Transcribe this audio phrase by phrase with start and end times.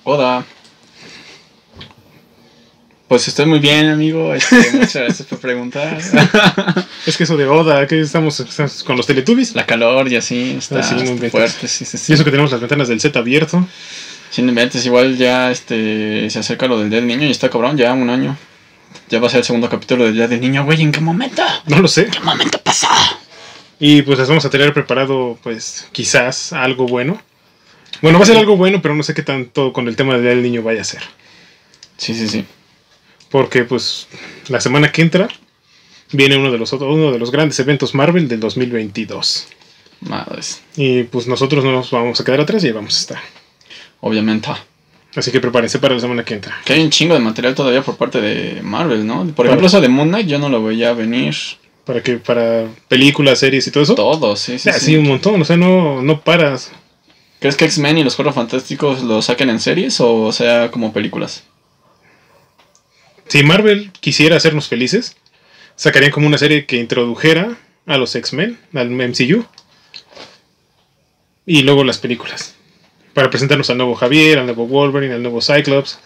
[0.05, 0.45] Hola.
[3.13, 4.33] Pues estoy muy bien, amigo.
[4.33, 5.99] Este, muchas gracias por preguntar.
[7.05, 9.53] Es que eso de Oda, que estamos, estamos con los Teletubbies.
[9.53, 11.31] La calor y así está, Ah, sí, no está inventes.
[11.31, 11.67] fuerte.
[11.67, 12.11] Sí, sí.
[12.11, 13.67] Y eso que tenemos las ventanas del set abierto.
[14.31, 17.77] Sin inventes, igual ya este, se acerca lo del Día del Niño y está cabrón,
[17.77, 18.35] ya un año.
[19.11, 20.81] Ya va a ser el segundo capítulo del Día del Niño, güey.
[20.81, 21.43] ¿En qué momento?
[21.67, 22.07] No lo sé.
[22.07, 22.87] ¿Qué momento pasó?
[23.79, 27.21] Y pues les vamos a tener preparado, pues, quizás algo bueno.
[28.01, 30.23] Bueno, va a ser algo bueno, pero no sé qué tanto con el tema del
[30.23, 31.03] Día del niño vaya a ser.
[31.97, 32.43] Sí, sí, sí.
[33.33, 34.05] Porque, pues,
[34.47, 35.27] la semana que entra
[36.11, 39.47] viene uno de los, otros- uno de los grandes eventos Marvel del 2022.
[40.01, 40.61] Madres.
[40.75, 43.19] Y pues nosotros no nos vamos a quedar atrás y vamos a estar.
[44.01, 44.49] Obviamente.
[45.15, 46.55] Así que prepárense para la semana que entra.
[46.63, 49.25] Que hay un chingo de material todavía por parte de Marvel, ¿no?
[49.33, 51.35] Por ejemplo, eso de Moon Knight yo no lo veía venir.
[51.85, 53.95] Para que, para películas, series y todo eso.
[53.95, 54.69] Todo, sí, sí.
[54.69, 54.85] Ah, sí.
[54.85, 55.41] sí, un montón.
[55.41, 56.71] O sea, no, no paras.
[57.39, 61.43] ¿Crees que X-Men y los Cuatro Fantásticos lo saquen en series o sea como películas?
[63.33, 65.15] Si Marvel quisiera hacernos felices,
[65.75, 67.57] sacarían como una serie que introdujera
[67.87, 69.47] a los X-Men, al MCU,
[71.43, 72.53] y luego las películas.
[73.15, 75.97] Para presentarnos al nuevo Javier, al nuevo Wolverine, al nuevo Cyclops.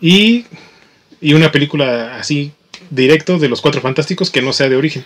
[0.00, 0.46] Y,
[1.20, 2.52] y una película así
[2.88, 5.04] directo de los Cuatro Fantásticos que no sea de origen.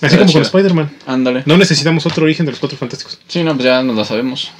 [0.00, 0.40] Así como con.
[0.40, 0.90] Spider-Man.
[1.06, 1.42] Ándale.
[1.44, 3.20] No necesitamos otro origen de los Cuatro Fantásticos.
[3.28, 4.52] Sí, no, pues ya nos la sabemos.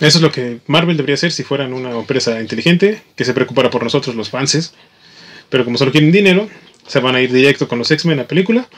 [0.00, 3.70] Eso es lo que Marvel debería hacer si fueran una empresa inteligente que se preocupara
[3.70, 4.72] por nosotros los fans.
[5.48, 6.48] Pero como solo quieren dinero,
[6.86, 8.68] se van a ir directo con los X-Men a película,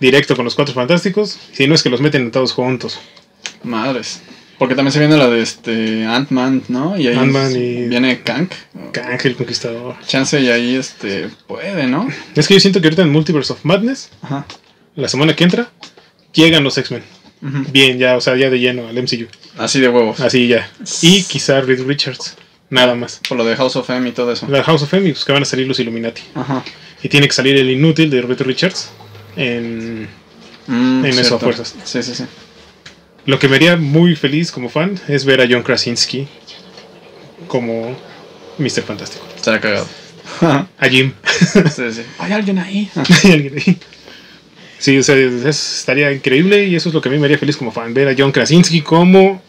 [0.00, 2.98] directo con los Cuatro Fantásticos, si no es que los meten todos juntos.
[3.62, 4.22] Madres.
[4.58, 6.96] Porque también se viene la de este Ant-Man, ¿no?
[6.96, 8.48] Y ahí Ant-Man es- y- viene Kang.
[8.92, 9.96] Kang el Conquistador.
[10.06, 12.08] Chance y ahí este puede, ¿no?
[12.36, 14.46] Es que yo siento que ahorita en Multiverse of Madness, Ajá.
[14.94, 15.70] la semana que entra,
[16.32, 17.02] llegan los X-Men.
[17.40, 19.26] Bien, ya, o sea, ya de lleno al MCU.
[19.58, 20.20] Así de huevos.
[20.20, 20.70] Así ya.
[21.02, 22.36] Y quizá Reed Richards.
[22.70, 23.20] Nada más.
[23.28, 24.46] Por lo de House of M y todo eso.
[24.48, 26.22] La House of M, pues que van a salir los Illuminati.
[26.34, 26.64] Ajá.
[27.02, 28.90] Y tiene que salir el inútil de Reed Richards
[29.36, 30.08] en
[30.66, 31.74] Mm, En a fuerzas.
[31.84, 32.24] Sí, sí, sí.
[33.26, 36.26] Lo que me haría muy feliz como fan es ver a John Krasinski
[37.48, 37.96] como
[38.58, 38.82] Mr.
[38.82, 39.24] Fantástico.
[39.36, 39.86] Estaría cagado.
[40.40, 41.12] A Jim.
[41.52, 42.02] sí, sí.
[42.18, 42.90] Hay alguien ahí.
[42.94, 43.78] Hay alguien ahí.
[44.84, 47.56] Sí, o sea, estaría increíble y eso es lo que a mí me haría feliz
[47.56, 49.40] como fan, ver a John Krasinski como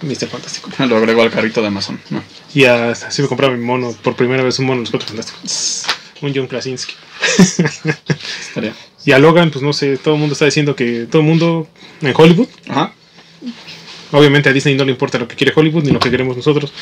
[0.00, 0.26] Mr.
[0.26, 0.70] Fantástico.
[0.86, 2.00] Lo agrego al carrito de Amazon.
[2.08, 2.22] No.
[2.54, 5.84] Y así me compraba mi mono, por primera vez un mono de los cuatro fantásticos.
[6.22, 6.94] Un John Krasinski.
[8.40, 8.74] Estaría.
[9.04, 11.68] Y a Logan, pues no sé, todo el mundo está diciendo que todo el mundo
[12.00, 12.94] en Hollywood Ajá.
[14.12, 16.72] Obviamente a Disney no le importa lo que quiere Hollywood ni lo que queremos nosotros,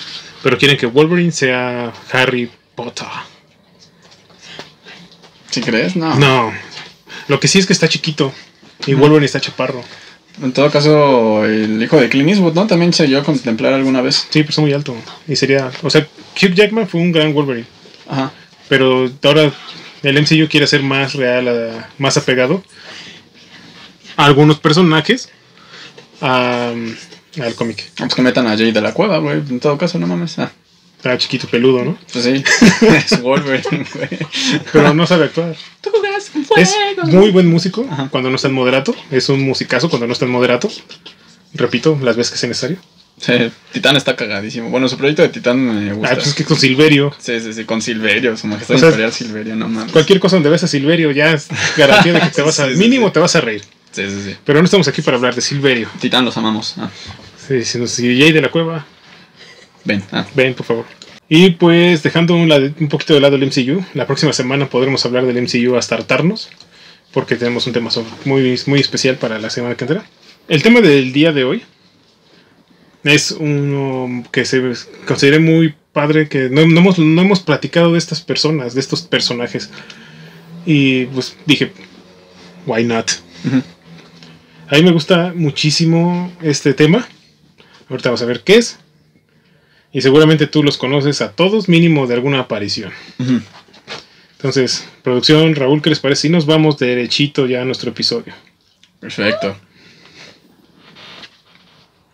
[0.43, 3.07] pero quieren que Wolverine sea Harry Potter.
[5.51, 5.97] ¿Sí crees?
[5.97, 6.15] No.
[6.17, 6.53] No,
[7.31, 8.33] lo que sí es que está chiquito
[8.87, 9.83] y Wolverine está chaparro.
[10.43, 12.67] En todo caso, el hijo de Clint Eastwood, ¿no?
[12.67, 14.17] También se llegó a contemplar alguna vez.
[14.31, 14.95] Sí, pero está muy alto.
[15.29, 16.07] Y sería, o sea,
[16.41, 17.67] Hugh Jackman fue un gran Wolverine,
[18.09, 18.33] Ajá.
[18.69, 19.53] pero ahora
[20.03, 22.63] el MCU quiere ser más real, a- más apegado
[24.17, 25.29] a algunos personajes
[26.21, 26.73] a-
[27.41, 27.91] al cómic.
[27.97, 29.39] Pues que metan a Jay de la cueva, güey.
[29.39, 30.39] En todo caso, no mames.
[30.39, 30.51] Ah,
[31.01, 31.99] Está chiquito, peludo, ¿no?
[32.13, 32.45] pues sí.
[32.87, 34.09] es Wolverine, güey.
[34.71, 35.57] Pero no sabe actuar.
[35.81, 38.09] Tú jugas con Es muy buen músico Ajá.
[38.11, 38.95] cuando no está en moderato.
[39.11, 40.69] Es un musicazo cuando no está en moderato.
[41.55, 42.77] Repito, las veces que sea necesario.
[43.17, 43.33] Sí,
[43.73, 44.69] Titán está cagadísimo.
[44.69, 46.13] Bueno, su proyecto de Titán me gusta.
[46.13, 47.15] Ah, pues es que con Silverio.
[47.19, 49.93] Sí, sí, sí, con Silverio, su majestad O sea, imperial Silverio, no mames.
[49.93, 51.49] Cualquier cosa donde ves a Silverio ya es
[51.79, 52.67] garantía de que te vas a.
[52.67, 53.13] Sí, sí, mínimo sí.
[53.15, 53.63] te vas a reír.
[53.91, 54.37] Sí, sí, sí.
[54.45, 55.89] Pero no estamos aquí para hablar de Silverio.
[55.99, 56.75] Titán los amamos.
[56.77, 56.91] Ah.
[57.49, 58.87] Sí, si nos sigue de la cueva,
[59.85, 60.03] Ven.
[60.13, 60.85] Ah, ven, por favor.
[61.29, 65.05] Y pues dejando un, lado- un poquito de lado el MCU, la próxima semana podremos
[65.07, 66.49] hablar del MCU hasta hartarnos,
[67.13, 67.91] porque tenemos un tema
[68.25, 70.05] muy, muy especial para la semana que entra.
[70.49, 71.63] El tema del día de hoy
[73.05, 74.61] es uno que se
[75.07, 79.03] consideré muy padre, que no, no hemos, no hemos platicado de estas personas, de estos
[79.03, 79.71] personajes.
[80.67, 81.73] Y pues dije,
[82.67, 83.11] why not?
[84.69, 87.07] A mí me gusta muchísimo este tema.
[87.89, 88.79] Ahorita vamos a ver qué es.
[89.93, 92.93] Y seguramente tú los conoces a todos, mínimo de alguna aparición.
[94.37, 96.23] Entonces, producción, Raúl, ¿qué les parece?
[96.23, 98.33] Si nos vamos derechito ya a nuestro episodio.
[99.01, 99.57] Perfecto.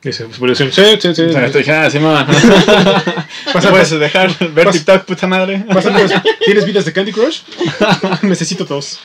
[0.03, 1.71] Dice, pues, producción, sí, sí, sí.
[1.71, 2.27] Ah, sí, mamá.
[3.53, 4.71] Pasa, ¿Puedes dejar ver.
[4.71, 5.65] TikTok, puta madre?
[6.45, 7.41] ¿Tienes vidas de Candy Crush?
[8.23, 9.01] Necesito dos.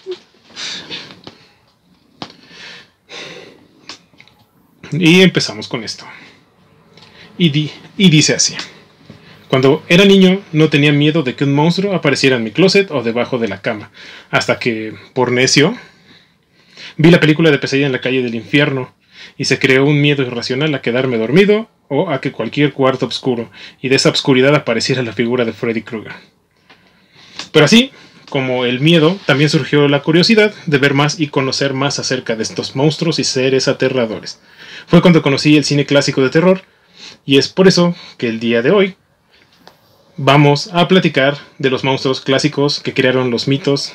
[4.92, 6.06] Y empezamos con esto.
[7.42, 8.54] Y, di- y dice así.
[9.48, 13.02] Cuando era niño no tenía miedo de que un monstruo apareciera en mi closet o
[13.02, 13.90] debajo de la cama.
[14.30, 15.76] Hasta que, por necio,
[16.98, 18.94] vi la película de Pesadilla en la calle del infierno
[19.40, 23.50] y se creó un miedo irracional a quedarme dormido o a que cualquier cuarto oscuro
[23.82, 26.14] y de esa obscuridad apareciera la figura de Freddy Krueger.
[27.52, 27.90] Pero así,
[28.30, 32.44] como el miedo, también surgió la curiosidad de ver más y conocer más acerca de
[32.44, 34.40] estos monstruos y seres aterradores.
[34.86, 36.62] Fue cuando conocí el cine clásico de terror
[37.26, 38.96] y es por eso que el día de hoy
[40.18, 43.94] vamos a platicar de los monstruos clásicos que crearon los mitos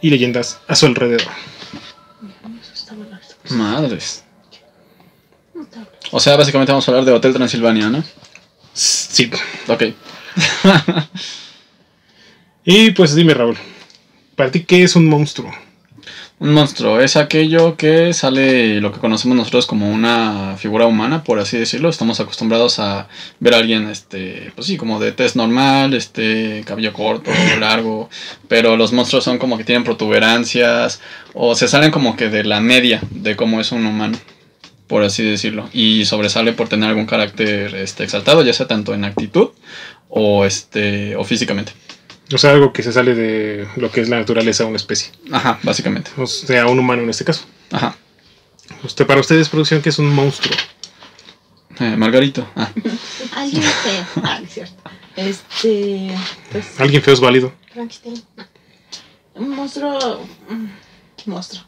[0.00, 1.28] y leyendas a su alrededor.
[3.50, 4.24] Madres.
[6.10, 8.04] O sea, básicamente vamos a hablar de Hotel Transilvania, ¿no?
[8.72, 9.30] Sí.
[9.68, 9.84] Ok.
[12.64, 13.56] Y pues dime Raúl,
[14.36, 15.52] ¿para ti qué es un monstruo?
[16.42, 21.38] Un monstruo es aquello que sale lo que conocemos nosotros como una figura humana, por
[21.38, 21.88] así decirlo.
[21.88, 23.06] Estamos acostumbrados a
[23.38, 27.30] ver a alguien, este, pues sí, como de tez normal, este, cabello corto,
[27.60, 28.10] largo.
[28.48, 31.00] Pero los monstruos son como que tienen protuberancias
[31.32, 34.18] o se salen como que de la media de cómo es un humano,
[34.88, 35.68] por así decirlo.
[35.72, 39.50] Y sobresale por tener algún carácter este, exaltado, ya sea tanto en actitud
[40.08, 41.72] o, este, o físicamente.
[42.32, 45.12] O sea, algo que se sale de lo que es la naturaleza de una especie.
[45.30, 46.10] Ajá, básicamente.
[46.16, 47.44] O sea, un humano en este caso.
[47.70, 47.96] Ajá.
[48.84, 50.54] Usted, para ustedes, producción, ¿qué es un monstruo?
[51.78, 52.46] Eh, Margarito.
[52.56, 52.70] Ah.
[53.36, 54.06] Alguien feo.
[54.22, 54.82] Ah, es cierto.
[55.16, 56.10] Este.
[56.50, 56.80] Pues.
[56.80, 57.52] ¿Alguien feo es válido?
[57.72, 58.22] Frankenstein.
[59.34, 60.24] Un monstruo.
[60.48, 60.66] mm,
[61.30, 61.64] Monstruo.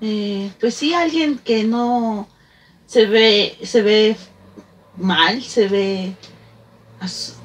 [0.00, 2.28] Eh, pues sí, alguien que no
[2.86, 3.56] se ve.
[3.62, 4.16] Se ve
[4.96, 6.14] mal, se ve.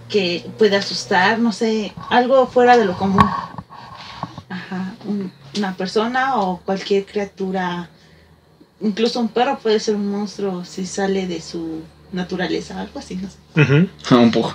[0.10, 1.94] Que puede asustar, no sé.
[2.10, 3.24] Algo fuera de lo común.
[4.50, 4.94] Ajá.
[5.06, 7.90] un- una persona o cualquier criatura.
[8.82, 13.30] Incluso un perro puede ser un monstruo si sale de su naturaleza, algo así, no
[13.30, 13.38] sé.
[13.62, 14.16] Ujú.
[14.22, 14.54] un pug.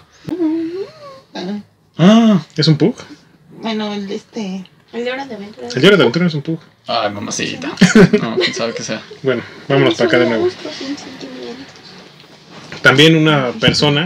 [1.35, 1.61] Ah,
[1.99, 2.41] Ah.
[2.57, 2.95] ¿Es un pug?
[3.61, 4.65] Bueno, el este.
[4.93, 5.69] El de Hora de Aventura.
[5.69, 6.59] El diario de aventura no es un pug.
[6.87, 7.69] Ay, mamacita.
[8.23, 9.03] No, quién sabe qué sea.
[9.23, 10.49] Bueno, vámonos para acá de nuevo.
[12.83, 14.05] También una persona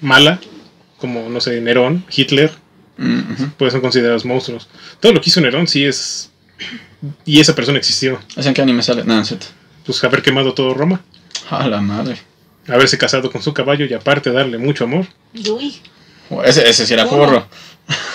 [0.00, 0.40] mala,
[1.00, 2.50] como, no sé, Nerón, Hitler,
[2.98, 3.50] ujú.
[3.56, 4.68] pues son considerados monstruos.
[5.00, 6.30] Todo lo que hizo Nerón sí es...
[7.24, 8.20] Y esa persona existió.
[8.36, 9.04] ¿Ese en qué anime sale?
[9.04, 9.46] No, en cierto.
[9.86, 11.00] Pues haber quemado todo Roma,
[11.48, 12.18] A la madre.
[12.68, 15.06] haberse casado con su caballo y aparte darle mucho amor.
[15.34, 15.80] Uy,
[16.32, 17.24] Oh, Ese, ese sí era ¿Cómo?
[17.24, 17.48] furro.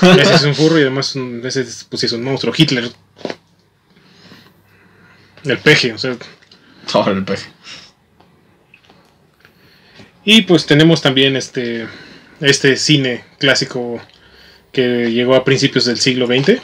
[0.21, 2.53] Ese es un furro y además un- ese es, pues, sí es un monstruo.
[2.55, 2.89] Hitler.
[5.43, 6.15] El peje, o sea.
[6.93, 7.49] Ahora el peje.
[10.23, 11.87] Y pues tenemos también este,
[12.41, 13.99] este cine clásico
[14.71, 16.61] que llegó a principios del siglo XX.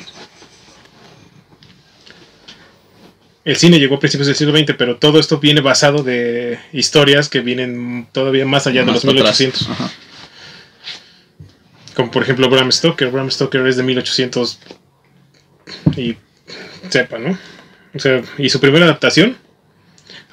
[3.44, 7.30] El cine llegó a principios del siglo XX, pero todo esto viene basado de historias
[7.30, 9.40] que vienen todavía más allá de los para atrás.
[9.40, 9.70] 1800.
[9.70, 9.92] Ajá.
[11.96, 13.10] Como por ejemplo Bram Stoker.
[13.10, 14.60] Bram Stoker es de 1800
[15.98, 16.18] y
[16.90, 17.38] sepa, ¿no?
[17.94, 19.38] O sea, y su primera adaptación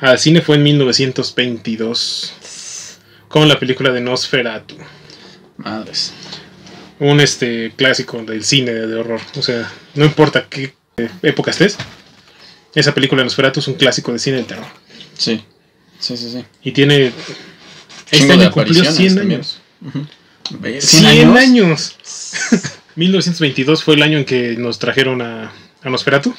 [0.00, 4.76] al cine fue en 1922 con la película de Nosferatu,
[5.58, 6.12] Madres.
[7.00, 9.20] un este clásico del cine de horror.
[9.36, 10.74] O sea, no importa qué
[11.22, 11.76] época estés,
[12.74, 14.66] esa película de Nosferatu es un clásico de cine del terror
[15.16, 15.44] Sí.
[16.00, 16.44] Sí, sí, sí.
[16.62, 17.12] y tiene
[18.10, 19.40] este de año cumplió apariciones 100 también.
[19.40, 19.60] años.
[19.84, 20.06] Ujú.
[20.60, 21.96] Ve- 100 años.
[22.96, 26.34] 1922 fue el año en que nos trajeron a, a Nosferatu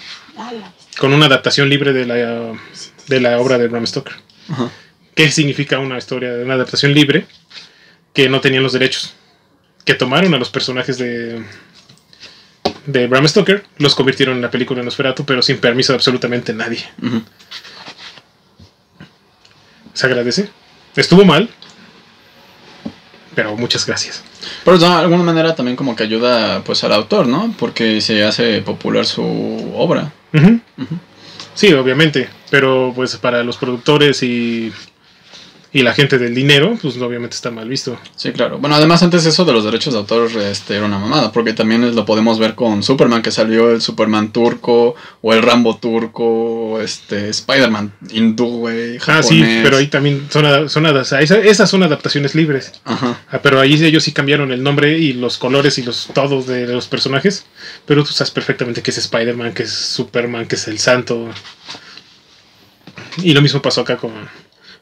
[0.97, 2.53] con una adaptación libre de la,
[3.07, 4.13] de la obra de Bram Stoker.
[5.15, 7.25] ¿Qué significa una historia de una adaptación libre
[8.13, 9.13] que no tenían los derechos?
[9.85, 11.43] Que tomaron a los personajes de,
[12.85, 16.53] de Bram Stoker, los convirtieron en la película de Nosferatu, pero sin permiso de absolutamente
[16.53, 16.83] nadie.
[19.93, 20.49] ¿Se agradece?
[20.95, 21.49] Estuvo mal,
[23.35, 24.23] pero muchas gracias.
[24.65, 27.53] Pero de alguna manera también como que ayuda pues al autor, ¿no?
[27.57, 30.11] Porque se hace popular su obra.
[31.53, 34.71] Sí, obviamente, pero pues para los productores y,
[35.71, 37.95] y la gente del dinero, pues obviamente está mal visto.
[38.15, 38.57] Sí, claro.
[38.57, 41.95] Bueno, además antes eso de los derechos de autor este, era una mamada, porque también
[41.95, 46.23] lo podemos ver con Superman, que salió el Superman turco, o el Rambo turco,
[46.71, 51.37] o este Spider-Man hindú, güey, Ah, sí, pero ahí también son, son o sea, esa-
[51.39, 52.71] esas son adaptaciones libres.
[52.85, 53.19] Ajá.
[53.29, 56.65] Ah, pero ahí ellos sí cambiaron el nombre y los colores y los todos de
[56.67, 57.45] los personajes.
[57.85, 61.29] Pero tú sabes perfectamente que es Spider-Man, que es Superman, que es el Santo.
[63.23, 64.11] Y lo mismo pasó acá con,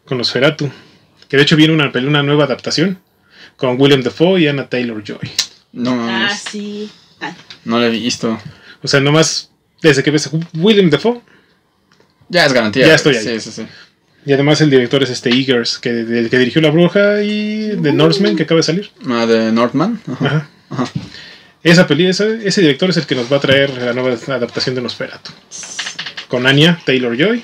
[0.07, 0.69] con los Feratu.
[1.29, 2.99] Que de hecho viene una, peli- una nueva adaptación
[3.57, 5.29] con William Dafoe y Anna Taylor Joy.
[5.73, 6.89] No, Ah, sí.
[7.21, 7.33] Ah,
[7.65, 8.39] no lo he visto.
[8.81, 11.21] O sea, nomás desde que ves a William Dafoe.
[12.29, 12.87] Ya es garantía.
[12.87, 13.23] Ya estoy ahí.
[13.23, 13.67] Sí, sí, sí.
[14.25, 17.93] Y además el director es este Eagers, que, del que dirigió La Bruja y The
[17.93, 18.89] Norseman, que acaba de salir.
[19.07, 20.01] Ah, de Northman.
[20.11, 20.25] Ajá.
[20.25, 20.49] Ajá.
[20.69, 20.91] Ajá.
[21.63, 24.75] Esa peli, ese, ese director es el que nos va a traer la nueva adaptación
[24.75, 25.31] de Nosferatu.
[26.27, 27.43] Con Anya Taylor Joy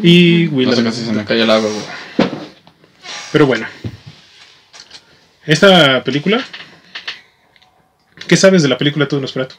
[0.00, 0.76] y No Willem.
[0.76, 2.30] sé casi se me cae el agua, güey.
[3.32, 3.66] Pero bueno,
[5.46, 6.44] esta película.
[8.28, 9.56] ¿Qué sabes de la película tú de Nosferatu?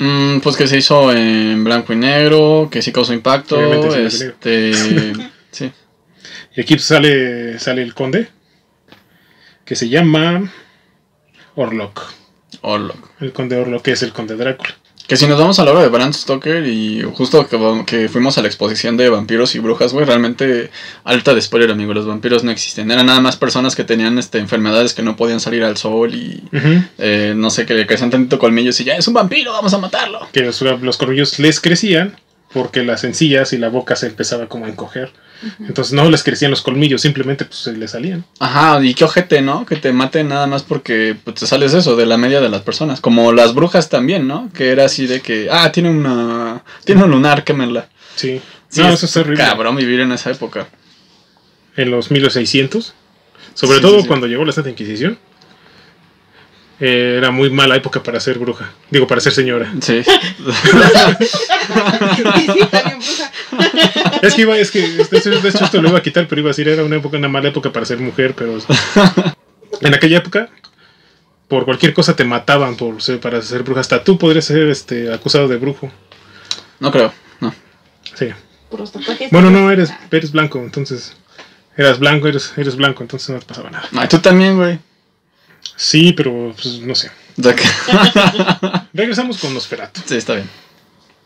[0.00, 3.94] Mm, pues que se hizo en blanco y negro, que sí causó impacto.
[3.94, 4.72] Este.
[5.50, 5.70] sí.
[6.56, 8.28] Y aquí sale, sale el conde,
[9.64, 10.50] que se llama
[11.54, 12.12] Orlok.
[12.62, 13.10] Orlok.
[13.20, 14.74] El conde Orlok, que es el conde Drácula.
[15.10, 18.38] Que si nos vamos a la hora de Bram Stoker y justo que, que fuimos
[18.38, 20.70] a la exposición de vampiros y brujas, güey, realmente
[21.02, 22.92] alta de spoiler, amigo, los vampiros no existen.
[22.92, 26.44] Eran nada más personas que tenían este, enfermedades que no podían salir al sol y
[26.98, 29.78] eh, no sé, que le crecían tantito colmillos y ya es un vampiro, vamos a
[29.78, 30.28] matarlo.
[30.30, 32.14] Que los, los corrillos les crecían
[32.52, 35.10] porque las encías y la boca se empezaba como a encoger.
[35.60, 38.24] Entonces no les crecían los colmillos, simplemente pues se les salían.
[38.38, 39.64] Ajá, y qué ojete, ¿no?
[39.64, 42.62] Que te maten nada más porque pues, te sales eso, de la media de las
[42.62, 43.00] personas.
[43.00, 44.50] Como las brujas también, ¿no?
[44.52, 46.62] Que era así de que, ah, tiene una.
[46.84, 47.88] Tiene un lunar, quémenla.
[48.16, 48.40] Sí.
[48.68, 49.42] Sí, no, eso es horrible.
[49.42, 50.68] Cabrón vivir en esa época.
[51.76, 52.94] En los 1600,
[53.54, 54.08] sobre Sí, todo sí, sí.
[54.08, 55.18] cuando llegó la Santa Inquisición,
[56.78, 58.70] eh, era muy mala época para ser bruja.
[58.90, 59.72] Digo, para ser señora.
[59.80, 60.02] Sí.
[60.04, 60.12] sí,
[62.54, 62.68] bien
[62.98, 63.32] bruja.
[64.22, 66.40] Es que iba, es que de hecho, de hecho esto lo iba a quitar, pero
[66.40, 68.58] iba a decir era una época, una mala época para ser mujer, pero
[69.80, 70.48] en aquella época
[71.48, 73.80] por cualquier cosa te mataban por ser, para ser bruja.
[73.80, 75.90] Hasta tú podrías ser este acusado de brujo.
[76.78, 77.52] No creo, no.
[78.14, 78.28] Sí.
[79.32, 81.16] Bueno, no, eres, eres blanco, entonces.
[81.76, 83.88] Eras blanco, eres, eres blanco, entonces no te pasaba nada.
[83.96, 84.78] Ay, tú también, güey.
[85.76, 87.10] Sí, pero pues no sé.
[88.92, 90.00] Regresamos con Nosferatu.
[90.04, 90.48] sí, está bien.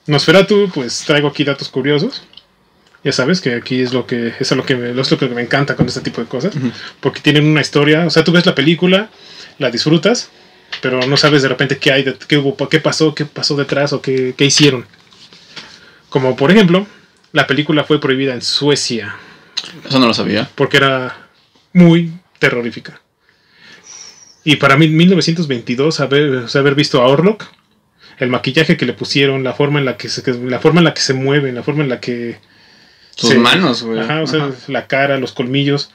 [0.06, 2.22] Nosferatu, pues traigo aquí datos curiosos.
[3.04, 5.42] Ya sabes que aquí es lo que es lo que me, es lo que me
[5.42, 6.54] encanta con este tipo de cosas,
[7.00, 9.10] porque tienen una historia, o sea, tú ves la película,
[9.58, 10.30] la disfrutas,
[10.80, 13.92] pero no sabes de repente qué hay, de- qué hubo, qué pasó, qué pasó detrás
[13.92, 14.86] o qué, qué hicieron.
[16.08, 16.86] Como por ejemplo,
[17.32, 19.16] la película fue prohibida en Suecia
[19.86, 20.48] Eso no lo sabía.
[20.54, 21.28] porque era
[21.72, 23.00] muy terrorífica.
[24.44, 27.44] Y para mí, 1922, haber, o sea, haber visto a Orlok,
[28.18, 30.94] el maquillaje que le pusieron, la forma en la que se, la forma en la
[30.94, 32.38] que se mueve, la forma en la que
[33.16, 33.38] Tus Sí.
[33.38, 34.00] manos, güey.
[34.00, 34.54] Ajá, o sea, Ajá.
[34.68, 35.90] la cara, los colmillos.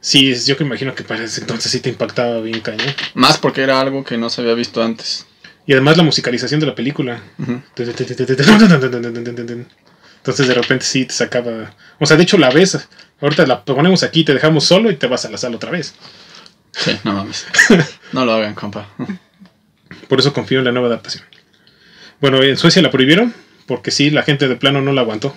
[0.00, 2.86] Sí, yo que imagino que para ese entonces sí te impactaba bien cañón.
[3.14, 5.26] Más porque era algo que no se había visto antes.
[5.66, 7.20] Y además la musicalización de la película.
[7.38, 7.96] Entonces
[10.48, 11.74] de repente sí te sacaba.
[11.98, 12.78] O sea, de hecho la ves.
[13.20, 15.94] Ahorita la ponemos aquí, te dejamos solo y te vas a la sala otra vez.
[16.72, 17.46] Sí, no mames.
[18.12, 18.88] No lo hagan, compa.
[20.08, 21.24] Por eso confío en la nueva adaptación.
[22.20, 23.34] Bueno, en Suecia la prohibieron
[23.66, 25.34] porque sí, la gente de plano no la aguantó.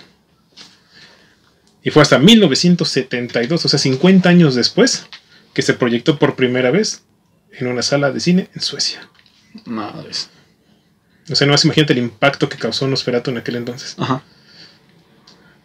[1.82, 5.06] Y fue hasta 1972, o sea, 50 años después,
[5.54, 7.02] que se proyectó por primera vez
[7.52, 9.08] en una sala de cine en Suecia.
[9.64, 10.30] Madres.
[11.30, 13.94] O sea, no más imagínate el impacto que causó Nosferatu en aquel entonces.
[13.98, 14.22] Ajá.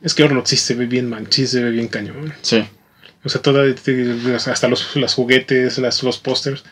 [0.01, 2.33] Es que Orlok sí se ve bien man, sí se ve bien cañón.
[2.41, 2.63] Sí.
[3.23, 3.63] O sea, toda,
[4.35, 6.63] hasta los, los juguetes, las, los pósters.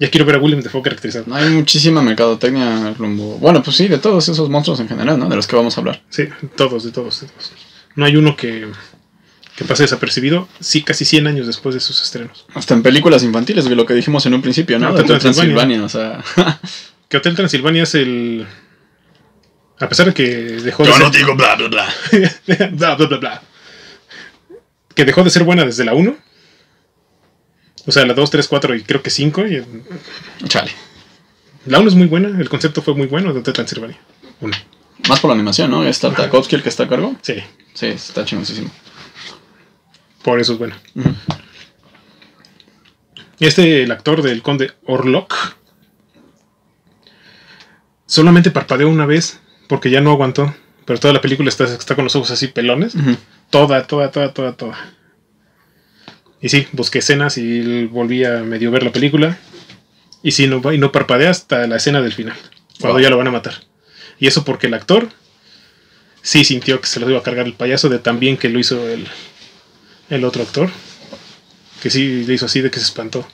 [0.00, 1.26] Ya quiero ver a William Defoe caracterizado.
[1.28, 3.36] No hay muchísima mercadotecnia rumbo.
[3.38, 5.28] Bueno, pues sí, de todos esos monstruos en general, ¿no?
[5.28, 6.02] De los que vamos a hablar.
[6.08, 6.24] Sí,
[6.56, 7.52] todos, de todos, de todos.
[7.94, 8.68] No hay uno que,
[9.56, 12.46] que pase desapercibido, sí, casi 100 años después de sus estrenos.
[12.54, 14.88] Hasta en películas infantiles, lo que dijimos en un principio, ¿no?
[14.88, 15.54] Ah, Hotel Transilvania.
[15.54, 16.24] Transilvania, o sea.
[17.08, 18.46] Que Hotel Transilvania es el...
[19.78, 21.04] A pesar de que dejó de Yo ser...
[21.04, 21.94] no digo bla, bla, bla.
[22.70, 23.42] bla, bla, bla, bla.
[24.94, 26.16] Que dejó de ser buena desde la 1.
[27.84, 29.46] O sea, la 2, 3, 4 y creo que 5.
[29.46, 29.62] Y
[30.48, 30.70] Chale.
[31.66, 33.98] la 1 es muy buena, el concepto fue muy bueno de Hotel Transilvania.
[34.40, 34.56] Uno.
[35.08, 35.84] Más por la animación, ¿no?
[35.84, 37.14] Es Tartakovsky el que está a cargo.
[37.22, 37.34] Sí.
[37.74, 38.70] Sí, está chingosísimo.
[40.22, 40.78] Por eso es buena.
[40.94, 41.14] Ujú.
[43.40, 45.34] Este, el actor del conde Orlok,
[48.06, 50.54] solamente parpadeó una vez porque ya no aguantó.
[50.84, 52.94] Pero toda la película está, está con los ojos así pelones.
[53.50, 54.76] Toda, toda, toda, toda, toda.
[56.40, 59.38] Y sí, busqué escenas y volví a medio ver la película.
[60.24, 62.36] Y sí, no, y no parpadea hasta la escena del final,
[62.80, 63.02] cuando Wow.
[63.02, 63.54] ya lo van a matar.
[64.22, 65.08] Y eso porque el actor
[66.22, 68.60] sí sintió que se lo iba a cargar el payaso de tan bien que lo
[68.60, 69.08] hizo el,
[70.10, 70.70] el otro actor.
[71.82, 73.26] Que sí le hizo así de que se espantó.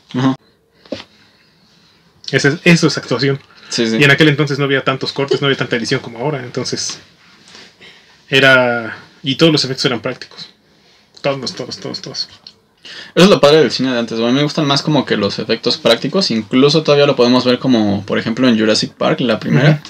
[2.30, 3.38] Esa es- eso es actuación.
[3.68, 3.98] Sí, sí.
[4.00, 6.40] Y en aquel entonces no había tantos cortes, no había tanta edición como ahora.
[6.42, 7.00] Entonces,
[8.30, 8.96] era.
[9.22, 10.48] Y todos los efectos eran prácticos.
[11.20, 12.28] Todos, todos, todos, todos.
[13.14, 14.18] Eso es lo padre del cine de antes.
[14.18, 16.30] A mí me gustan más como que los efectos prácticos.
[16.30, 19.82] Incluso todavía lo podemos ver como, por ejemplo, en Jurassic Park, la primera.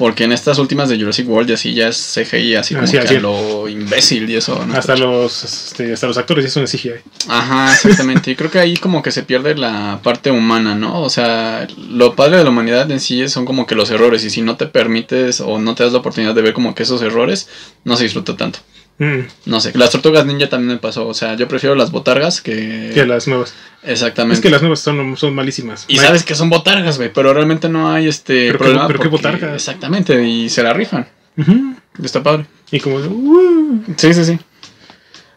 [0.00, 2.92] Porque en estas últimas de Jurassic World y así ya es CGI, así como Así,
[2.96, 3.16] que así.
[3.16, 4.64] a lo imbécil y eso.
[4.64, 4.72] ¿no?
[4.72, 6.92] Hasta los, este, hasta los actores ya son de CGI.
[7.28, 8.30] Ajá, exactamente.
[8.30, 11.02] Y creo que ahí como que se pierde la parte humana, ¿no?
[11.02, 14.24] O sea, lo padre de la humanidad en sí son como que los errores.
[14.24, 16.84] Y si no te permites o no te das la oportunidad de ver como que
[16.84, 17.50] esos errores,
[17.84, 18.60] no se disfruta tanto.
[19.02, 21.08] Mm, No sé, las tortugas ninja también me pasó.
[21.08, 22.90] O sea, yo prefiero las botargas que...
[22.92, 23.54] que las nuevas.
[23.82, 24.34] Exactamente.
[24.34, 25.86] Es que las nuevas son, son malísimas.
[25.88, 28.86] Y sabes que son botargas, güey, pero realmente no hay este Pero qué- problema.
[28.86, 29.54] pero qué botargas.
[29.54, 31.08] Exactamente, y se la rifan.
[31.38, 31.76] Ujú.
[32.04, 32.44] Está padre.
[32.70, 32.96] Y como.
[32.96, 33.82] "Uh".
[33.96, 34.38] Sí, sí, sí.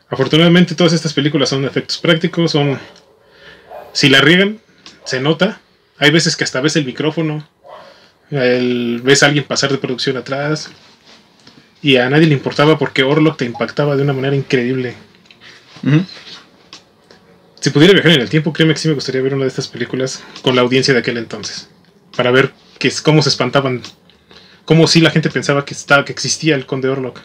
[0.10, 2.52] Afortunadamente, todas estas películas son efectos prácticos.
[2.52, 2.78] Son.
[3.94, 4.60] Si la riegan,
[5.06, 5.62] se nota.
[5.98, 7.48] Hay veces que hasta ves el micrófono.
[8.30, 10.70] el- ves a alguien pasar de producción atrás.
[11.84, 14.96] Y a nadie le importaba porque Orlok te impactaba de una manera increíble.
[17.60, 19.68] Si pudiera viajar en el tiempo, créeme que sí me gustaría ver una de estas
[19.68, 21.70] películas con la audiencia de aquel entonces.
[22.16, 23.82] Para ver que, cómo se espantaban.
[24.66, 27.20] Cómo sí la gente pensaba que, estaba, que existía el Conde Orlok.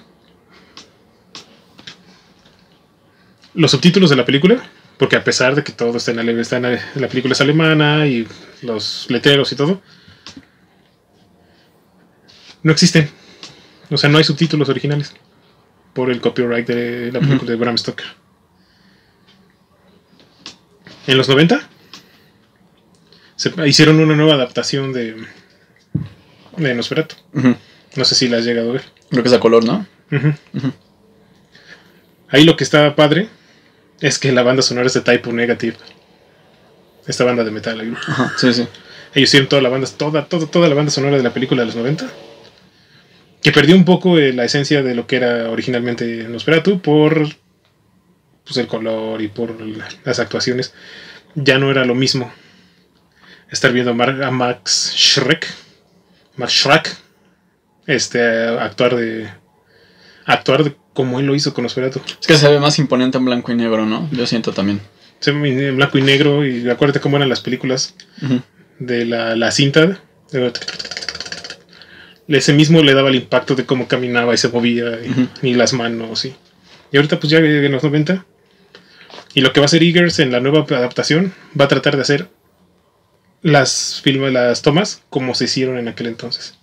[3.54, 4.62] Los subtítulos de la película,
[4.98, 7.40] porque a pesar de que todo está en, ale- está en ale- la película es
[7.40, 8.26] alemana y
[8.62, 9.80] los letreros y todo,
[12.62, 13.08] no existen.
[13.90, 15.14] O sea, no hay subtítulos originales
[15.94, 18.06] por el copyright de la película de Bram Stoker.
[21.06, 21.68] En los 90
[23.36, 25.16] se hicieron una nueva adaptación de,
[26.56, 27.16] de Nosferatu.
[27.96, 28.82] No sé si la has llegado a ver.
[29.10, 29.86] Creo que es a color, ¿no?
[32.28, 33.28] Ahí lo que está padre
[34.00, 35.76] es que la banda sonora es de Type Negative.
[37.06, 37.96] Esta banda de metal.
[38.36, 38.68] sí, sí.
[39.14, 41.66] Ellos hicieron toda la banda, toda, toda, toda la banda sonora de la película de
[41.66, 42.06] los 90.
[43.42, 47.28] Que perdió un poco eh, la esencia de lo que era originalmente Nosferatu por
[48.44, 50.74] pues, el color y por la- las actuaciones.
[51.34, 52.32] Ya no era lo mismo
[53.50, 55.46] estar viendo a, Max Schreck,
[56.36, 56.96] Max Schreck,
[57.86, 59.28] este, actuar de
[60.26, 62.00] actuar de como él lo hizo con Nosferatu.
[62.20, 64.08] Es que se ve más imponente en blanco y negro, ¿no?
[64.10, 64.80] Yo siento también.
[65.20, 67.94] Se ve en blanco y negro y acuérdate cómo eran las películas
[68.78, 69.86] de la, la cinta.
[70.32, 70.52] de-
[72.28, 74.98] Ese mismo le daba el impacto de cómo caminaba y se movía
[75.42, 76.24] y, las manos.
[76.26, 76.34] Y,
[76.92, 78.24] y ahorita pues ya en los 90.
[79.34, 82.02] Y lo que va a hacer Eagers en la nueva adaptación va a tratar de
[82.02, 82.28] hacer
[83.42, 86.57] las, film- las tomas como se hicieron en aquel entonces.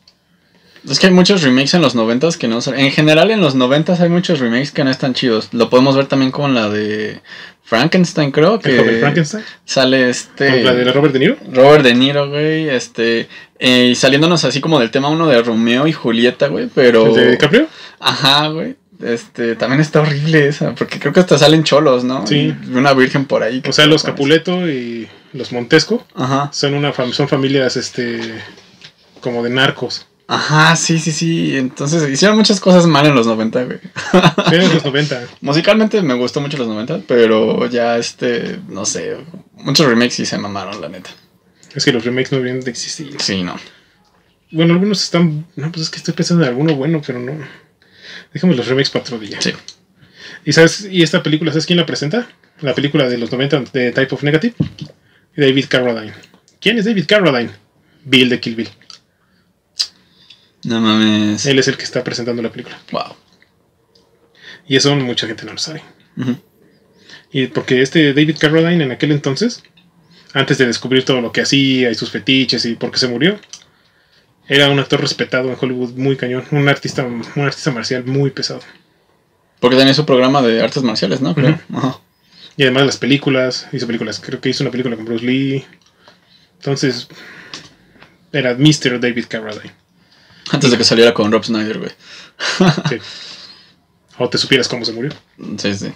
[0.90, 2.78] Es que hay muchos remakes en los noventas que no son...
[2.78, 5.50] En general en los noventas hay muchos remakes que no están chidos.
[5.52, 7.22] Lo podemos ver también con la de
[7.64, 8.56] Frankenstein, creo.
[8.56, 10.48] El Que Frankenstein, sale este...
[10.48, 11.38] con la de Robert De Niro.
[11.52, 13.28] Robert De Niro, güey, este...
[13.58, 17.08] eh, y saliéndonos así como del tema uno de Romeo y Julieta, güey, pero...
[17.08, 17.68] el de DiCaprio.
[18.00, 18.76] Ajá, güey.
[19.04, 22.26] Este, también está horrible esa, porque creo que hasta salen cholos, ¿no?
[22.26, 22.56] Sí.
[22.66, 23.62] Y una virgen por ahí.
[23.68, 26.50] O sea, se los Capuleto y los Montesco Ajá.
[26.54, 28.20] son, una fam- son familias este
[29.20, 30.06] como de narcos.
[30.28, 31.56] Ajá, sí, sí, sí.
[31.56, 33.80] Entonces hicieron muchas cosas mal en los 90, güey.
[34.50, 35.28] Sí, en los 90.
[35.42, 39.18] Musicalmente me gustó mucho los 90, pero ya este, no sé,
[39.54, 41.12] muchos remakes sí se mamaron, la neta.
[41.76, 43.16] Es que los remakes no vienen de existir.
[43.20, 43.56] Sí, no.
[44.52, 45.46] Bueno, algunos están.
[45.56, 47.34] No, pues es que estoy pensando en alguno bueno, pero no.
[48.34, 49.42] Déjame los remakes para otro día.
[49.42, 49.52] Sí.
[50.46, 50.88] ¿Y sabes?
[50.90, 52.28] ¿Y esta película, sabes quién la presenta?
[52.62, 54.56] La película de los 90 de Type of Negative.
[55.36, 56.14] David Carradine.
[56.62, 57.52] ¿Quién es David Carradine?
[58.06, 58.70] Bill de Kill Bill.
[60.66, 61.46] No mames.
[61.46, 62.78] Él es el que está presentando la película.
[62.92, 63.16] Wow.
[64.68, 65.84] Y eso mucha gente no lo sabe.
[67.32, 69.64] Y porque este David Carradine en aquel entonces,
[70.34, 73.40] antes de descubrir todo lo que hacía y sus fetiches y por qué se murió,
[74.48, 78.62] era un actor respetado en Hollywood muy cañón, un artista, un artista marcial muy pesado.
[79.60, 81.34] Porque tenía su programa de artes marciales, ¿no?
[81.36, 81.60] Creo.
[81.74, 82.00] Ajá.
[82.58, 85.66] Y además las películas, hizo películas, creo que hizo una película con Bruce Lee.
[86.58, 87.08] Entonces,
[88.32, 89.00] era Mr.
[89.00, 89.85] David Carradine.
[90.52, 91.92] Antes de que saliera con Rob Snyder, güey.
[92.90, 92.98] Sí.
[94.18, 95.12] o te supieras cómo se murió.
[95.58, 95.92] Sí, sí.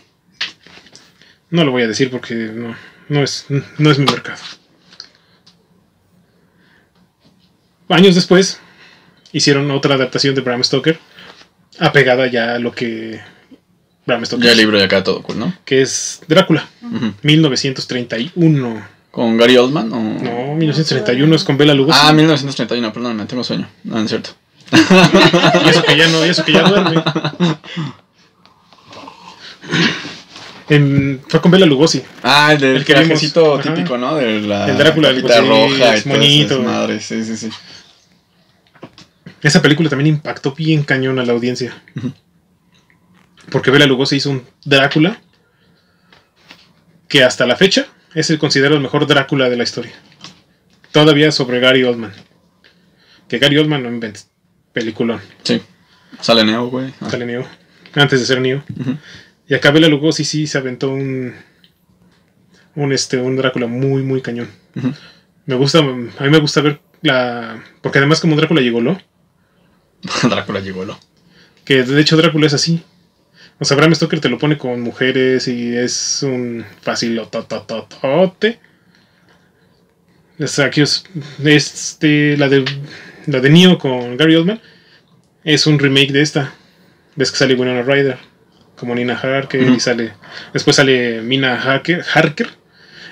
[1.51, 2.75] No lo voy a decir porque no,
[3.09, 3.45] no, es,
[3.77, 4.39] no es mi mercado.
[7.89, 8.59] Años después,
[9.31, 10.99] hicieron otra adaptación de Bram Stoker,
[11.79, 13.19] apegada ya a lo que
[14.05, 15.53] Bram Stoker Ya el libro y acá todo cool, ¿no?
[15.65, 17.13] que es Drácula, Ujú.
[17.23, 18.98] 1931.
[19.11, 19.91] ¿Con Gary Oldman?
[19.91, 19.99] O...
[19.99, 21.99] No, 1931 es con Bela Lugosi.
[22.01, 23.67] Ah, 1931, perdóname, tengo sueño.
[23.83, 24.31] No, no es cierto.
[25.65, 27.03] Y eso que ya no, y eso que ya duerme.
[30.69, 32.03] En- fue con Bela Lugosi.
[32.21, 33.73] Ah, el del El que vimos, trajecito ajá.
[33.73, 34.15] típico, ¿no?
[34.15, 37.05] De la El Drácula, sí, roja es esas madres.
[37.05, 37.49] Sí, sí, sí.
[39.41, 41.81] Esa película también impactó bien cañón a la audiencia.
[43.51, 45.19] Porque Bela Lugosi hizo un Drácula
[47.07, 49.93] que hasta la fecha es el considerado el mejor Drácula de la historia.
[50.91, 52.13] Todavía sobre Gary Oldman.
[53.27, 54.21] Que Gary Oldman no inventa.
[54.73, 55.21] Peliculón.
[55.43, 55.61] Sí.
[56.19, 56.93] Sale Neo, güey.
[56.99, 57.09] Ah.
[57.09, 57.45] Sale Neo.
[57.93, 58.63] Antes de ser Neo.
[59.47, 61.33] Y acá Bela Lugosi sí se aventó un.
[62.75, 64.49] Un, este, un Drácula muy, muy cañón.
[65.45, 65.79] Me gusta.
[65.79, 67.63] A mí me gusta ver la.
[67.81, 68.99] Porque además, como Drácula llegó, ¿no?
[70.29, 70.99] Drácula llegó, ¿lo?
[71.65, 72.83] Que de hecho Drácula es así.
[73.59, 78.59] O sea, Bram Stoker te lo pone con mujeres y es un fácil totototote.
[80.39, 81.03] O sea, aquí es,
[81.43, 82.63] este, la de
[83.25, 84.61] la de Neo con Gary Oldman
[85.43, 86.53] es un remake de esta.
[87.15, 88.17] Ves que sale Winona Ryder
[88.77, 90.13] como Nina Harker y sale
[90.53, 92.47] después sale Mina Harker, Harker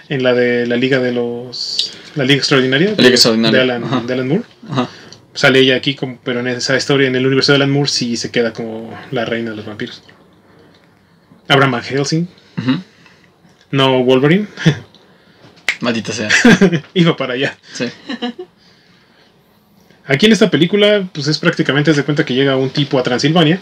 [0.07, 4.13] en la de la Liga de los la Liga Extraordinaria, Liga Extraordinaria, de Alan, de
[4.13, 4.88] Alan Moore Ajá.
[5.33, 8.15] sale ella aquí, como- pero en esa historia, en el universo de Alan Moore, sí
[8.15, 10.01] se queda como la reina de los vampiros.
[11.47, 12.27] Abraham Van Helsing,
[13.71, 14.47] no Wolverine,
[15.81, 16.29] Maldita sea.
[16.93, 17.57] iba para allá.
[17.73, 17.86] Sí.
[20.05, 23.60] Aquí en esta película, pues es prácticamente, se cuenta que llega un tipo a Transilvania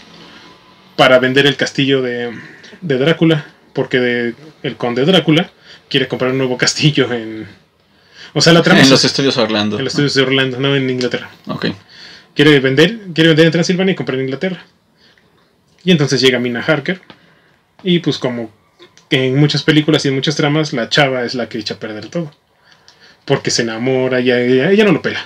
[0.96, 2.30] para vender el castillo de,
[2.80, 5.50] de Drácula, porque de- el conde Drácula
[5.88, 7.46] quiere comprar un nuevo castillo en...
[8.32, 9.78] O sea, la trama En los estudios Orlando.
[9.78, 11.30] en los estudios de Orlando, no en Inglaterra.
[11.48, 11.66] Ok.
[12.34, 14.62] quiere vender, quiere vender en Transilvania y comprar en Inglaterra.
[15.84, 17.00] Y entonces llega Mina Harker.
[17.88, 18.50] Y pues como
[19.10, 22.08] en muchas películas y en muchas tramas, la chava es la que echa a perder
[22.08, 22.32] todo.
[23.24, 25.24] Porque se enamora, ella, ella, ella no lo pela.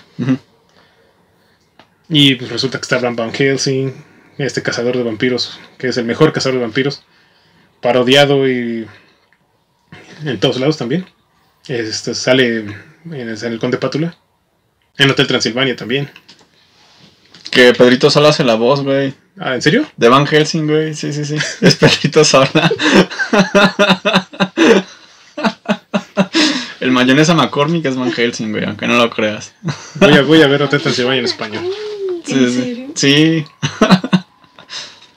[2.10, 3.94] Y pues resulta que está Bram Van Helsing,
[4.36, 7.02] este cazador de vampiros, que es el mejor cazador de vampiros,
[7.80, 8.86] parodiado y
[10.26, 11.06] en todos lados también.
[11.66, 12.74] Este, sale en
[13.10, 14.18] el, en el Conde Pátula,
[14.98, 16.10] en Hotel Transilvania también.
[17.50, 19.12] Que Pedrito Sola hace la voz, güey.
[19.38, 19.86] Ah, ¿En serio?
[19.96, 20.94] De Van Helsing, güey.
[20.94, 21.36] Sí, sí, sí.
[21.60, 22.50] Es Pedrito Sola.
[26.80, 29.52] El mayonesa McCormick es Van Helsing, güey, aunque no lo creas.
[29.96, 31.62] Voy a, voy a ver Hotel Transilvania en español.
[32.24, 32.54] Sí, ¿En sí.
[32.54, 32.88] serio?
[32.94, 33.44] Sí.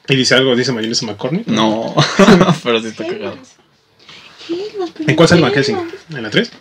[0.10, 1.48] Y dice algo, dice mayonesa McCormick.
[1.48, 1.96] No.
[2.64, 3.38] Pero sí está cagado.
[5.08, 5.78] ¿En cuál sale Van Helsing?
[6.10, 6.52] ¿En la 3?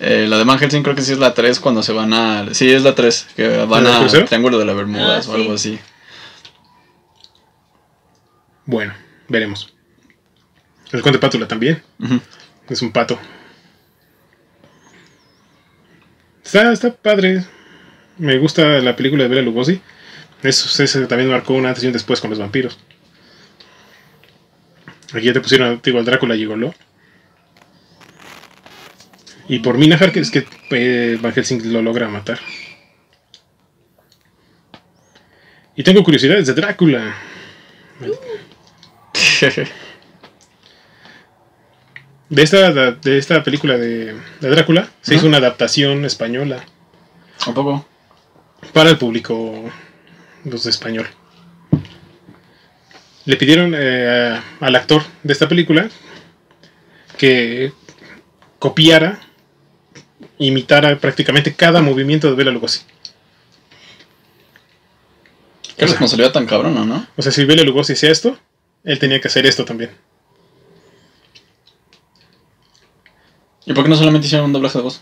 [0.00, 2.54] Eh, la de Van Helsing creo que sí es la 3 cuando se van a...
[2.54, 4.24] Sí, es la 3, que van ¿La del a crucero?
[4.26, 5.74] Triángulo de la Bermudas Ah, o algo sí.
[5.74, 5.82] así.
[8.64, 8.94] Bueno,
[9.28, 9.74] veremos.
[10.92, 11.82] El Conde Pátula también.
[12.68, 13.18] Es un pato.
[16.44, 17.44] Está, está padre.
[18.18, 19.80] Me gusta la película de Bela Lugosi.
[20.42, 22.78] Eso, ese también marcó un antes y un después con los vampiros.
[25.12, 26.74] Aquí ya te pusieron, digo, al Drácula Gigoló.
[29.48, 32.38] Y por Mina Harker es que eh, Van Helsing lo logra matar.
[35.74, 37.14] Y tengo curiosidades de Drácula.
[42.28, 46.62] De esta, de esta película de, de Drácula se hizo una adaptación española
[47.46, 47.88] ¿Un poco?
[48.74, 49.64] para el público
[50.44, 51.06] pues, español.
[53.24, 55.88] Le pidieron eh, a- al actor de esta película
[57.16, 57.72] que
[58.58, 59.18] copiara,
[60.38, 62.80] imitara prácticamente cada movimiento de Bela Lugosi.
[65.76, 67.06] Qué responsabilidad tan cabrona, ¿no?
[67.16, 68.36] O sea, si Bela Lugosi hacía esto,
[68.84, 69.90] él tenía que hacer esto también.
[73.66, 75.00] ¿Y por qué no solamente hicieron un doblaje de voz?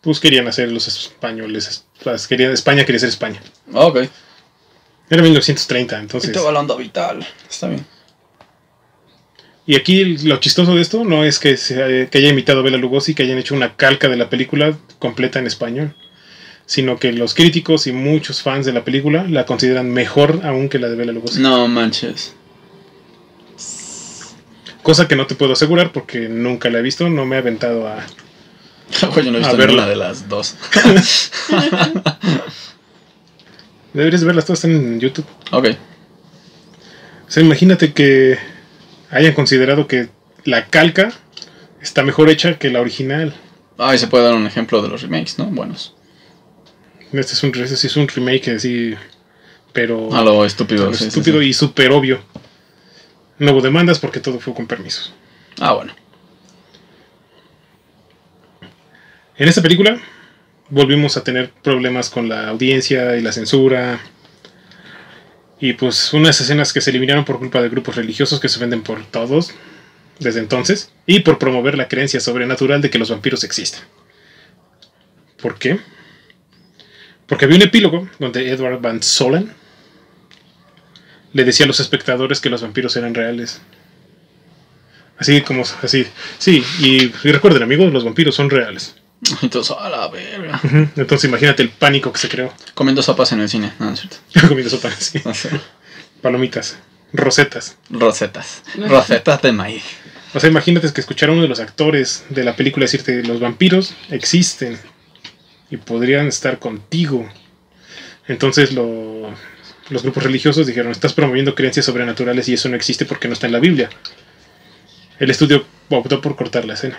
[0.00, 1.84] Pues querían hacer los españoles.
[2.28, 3.42] querían- España quería ser España.
[3.74, 3.98] Ah, ok.
[5.10, 6.32] Era 1930, Y entonces.
[6.32, 7.26] te va la onda vital.
[7.48, 7.84] Está bien.
[9.70, 12.76] Y aquí lo chistoso de esto no es que, se- que haya imitado a Bela
[12.76, 15.94] Lugosi, que hayan hecho una calca de la película completa en español,
[16.66, 20.80] sino que los críticos y muchos fans de la película la consideran mejor aún que
[20.80, 21.40] la de Bela Lugosi.
[21.40, 22.34] No manches.
[24.82, 27.86] Cosa que no te puedo asegurar porque nunca la he visto, no me he aventado
[27.86, 28.04] a...
[29.00, 29.66] Yo no he A visto verla.
[29.66, 30.56] ninguna de las dos.
[33.94, 35.26] Deberías verlas todas en YouTube.
[35.52, 35.68] Ok.
[37.28, 38.36] O sea, imagínate que
[39.10, 40.08] hayan considerado que
[40.44, 41.12] la calca
[41.82, 43.34] está mejor hecha que la original.
[43.78, 45.46] Ay, se puede dar un ejemplo de los remakes, ¿no?
[45.46, 45.94] Buenos.
[47.12, 48.94] Este es un, este sí es un remake así,
[49.72, 50.92] pero A lo estúpido.
[50.94, 51.48] sí, estúpido sí.
[51.48, 52.20] y súper obvio.
[53.38, 55.12] No hubo demandas porque todo fue con permisos.
[55.60, 55.94] Ah, bueno.
[59.36, 59.98] En esta película
[60.68, 63.98] volvimos a tener problemas con la audiencia y la censura.
[65.60, 68.82] Y pues unas escenas que se eliminaron por culpa de grupos religiosos que se venden
[68.82, 69.52] por todos
[70.18, 70.90] desde entonces.
[71.06, 73.80] Y por promover la creencia sobrenatural de que los vampiros existen.
[75.40, 75.78] ¿Por qué?
[77.26, 79.52] Porque había un epílogo donde Edward Van Solen
[81.32, 83.60] le decía a los espectadores que los vampiros eran reales.
[85.18, 86.06] Así como así.
[86.38, 88.96] Sí, y, y recuerden amigos, los vampiros son reales.
[89.42, 90.60] Entonces, a la verga.
[90.96, 92.52] Entonces imagínate el pánico que se creó.
[92.74, 93.72] Comiendo sopas en el cine.
[93.78, 94.16] No, no es cierto.
[94.48, 95.20] Comiendo sopa, sí.
[95.24, 95.50] No sé.
[96.22, 96.78] Palomitas,
[97.12, 97.76] rosetas.
[97.90, 98.62] Rosetas.
[98.76, 99.82] Rosetas de maíz.
[100.32, 103.40] O sea, imagínate que escuchar a uno de los actores de la película decirte los
[103.40, 104.78] vampiros existen
[105.70, 107.28] y podrían estar contigo.
[108.28, 109.28] Entonces lo-
[109.88, 113.46] los grupos religiosos dijeron, estás promoviendo creencias sobrenaturales y eso no existe porque no está
[113.46, 113.90] en la Biblia.
[115.18, 116.98] El estudio optó por cortar la escena.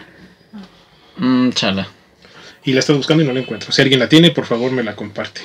[1.17, 1.87] Mmm, chala.
[2.63, 3.71] Y la estado buscando y no la encuentro.
[3.71, 5.41] Si alguien la tiene, por favor me la comparte.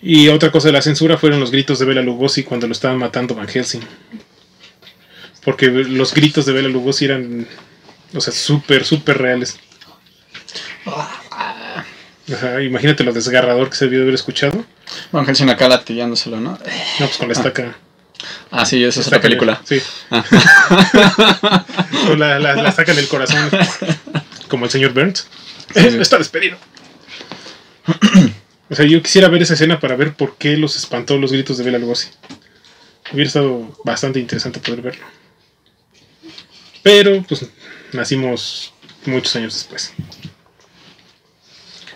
[0.00, 2.98] Y otra cosa de la censura fueron los gritos de Bela Lugosi cuando lo estaban
[2.98, 3.80] matando Van Helsing.
[5.44, 7.46] Porque los gritos de Bela Lugosi eran,
[8.14, 9.58] o sea, súper, súper reales.
[10.84, 14.64] Ajá, imagínate lo desgarrador que se debió de haber escuchado.
[15.10, 16.52] Van Helsing acá latillándoselo, ¿no?
[16.52, 16.58] No,
[16.98, 17.76] pues con la estaca.
[18.50, 19.60] Ah, sí, esa es otra película.
[19.64, 19.80] sí.
[20.10, 20.24] Ah.
[22.16, 23.50] La, la, la estaca en el corazón.
[24.48, 25.28] Como el señor Burns.
[25.74, 25.80] Sí.
[26.00, 26.56] Está despedido.
[28.70, 31.56] O sea, yo quisiera ver esa escena para ver por qué los espantó los gritos
[31.58, 32.08] de Bela Lugosi.
[33.12, 35.06] Hubiera estado bastante interesante poder verlo.
[36.82, 37.46] Pero, pues,
[37.92, 38.74] nacimos
[39.06, 39.92] muchos años después.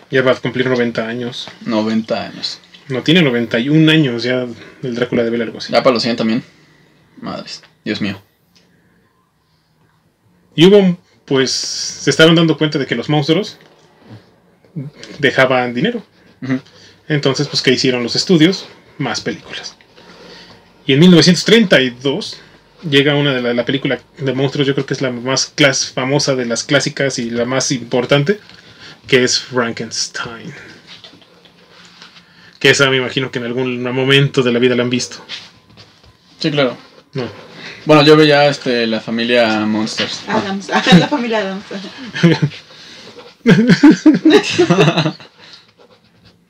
[0.09, 1.47] Ya va a cumplir 90 años.
[1.65, 2.59] 90 años.
[2.89, 4.47] No, tiene 91 años ya
[4.81, 5.71] el Drácula de Bela Lugosi.
[5.71, 6.43] Ya para los 100 también.
[7.21, 7.63] Madres.
[7.85, 8.21] Dios mío.
[10.55, 13.57] Y hubo, pues, se estaban dando cuenta de que los monstruos
[15.19, 16.03] dejaban dinero.
[17.07, 18.67] Entonces, pues, ¿qué hicieron los estudios?
[18.97, 19.75] Más películas.
[20.85, 22.37] Y en 1932
[22.89, 25.91] llega una de la, la película de monstruos, yo creo que es la más clas-
[25.93, 28.39] famosa de las clásicas y la más importante,
[29.07, 30.53] que es Frankenstein.
[32.59, 35.17] Que esa me imagino que en algún momento de la vida la han visto.
[36.39, 36.77] Sí, claro.
[37.13, 37.27] No.
[37.85, 40.21] Bueno, yo veía este, la familia Monsters.
[40.27, 41.63] Adams, la familia Adams.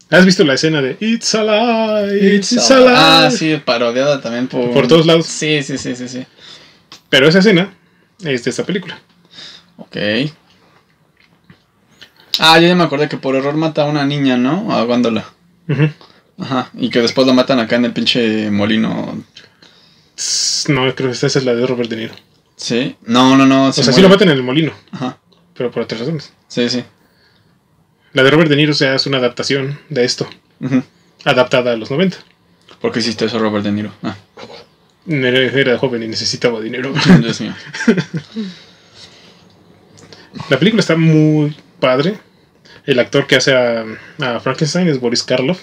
[0.09, 2.35] ¿Has visto la escena de It's Alive?
[2.35, 2.93] It's, It's Alive?
[2.95, 4.71] Ah, sí, parodiada también por...
[4.71, 5.25] Por todos lados.
[5.25, 6.25] Sí, sí, sí, sí, sí.
[7.09, 7.73] Pero esa escena
[8.23, 8.99] es de esta película.
[9.77, 9.97] Ok.
[12.39, 14.71] Ah, yo ya me acordé que por error mata a una niña, ¿no?
[14.71, 15.25] Ahogándola.
[15.67, 15.89] Ujú.
[16.39, 16.69] Ajá.
[16.77, 19.23] Y que después la matan acá en el pinche molino.
[20.69, 22.13] No, creo que esta es la de Robert De Niro.
[22.55, 22.95] ¿Sí?
[23.05, 23.67] No, no, no.
[23.67, 25.17] o sea, sí lo matan en el molino, Ajá.
[25.55, 26.31] pero por otras razones.
[26.47, 26.83] Sí, sí.
[28.13, 30.27] La de Robert De Niro o sea, es una adaptación de esto,
[30.61, 30.83] Ujú.
[31.25, 32.17] adaptada a los 90.
[32.79, 33.91] ¿Por qué hiciste eso, Robert De Niro?
[34.03, 34.15] Ah,
[35.07, 36.93] Era, era joven y necesitaba dinero.
[37.21, 37.53] Dios mío.
[40.49, 42.17] La película está muy padre.
[42.85, 43.85] El actor que hace a,
[44.19, 45.59] a Frankenstein es Boris Karloff.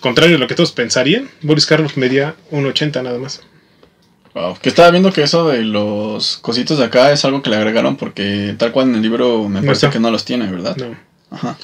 [0.00, 3.40] Contrario a lo que todos pensarían, Boris Karloff medía 1,80 nada más.
[4.34, 4.56] Wow.
[4.62, 7.96] Que estaba viendo que eso de los cositos de acá es algo que le agregaron
[7.96, 10.76] porque tal cual en el libro me parece que no los tiene, ¿verdad?
[10.76, 10.96] No.
[11.30, 11.56] Ajá.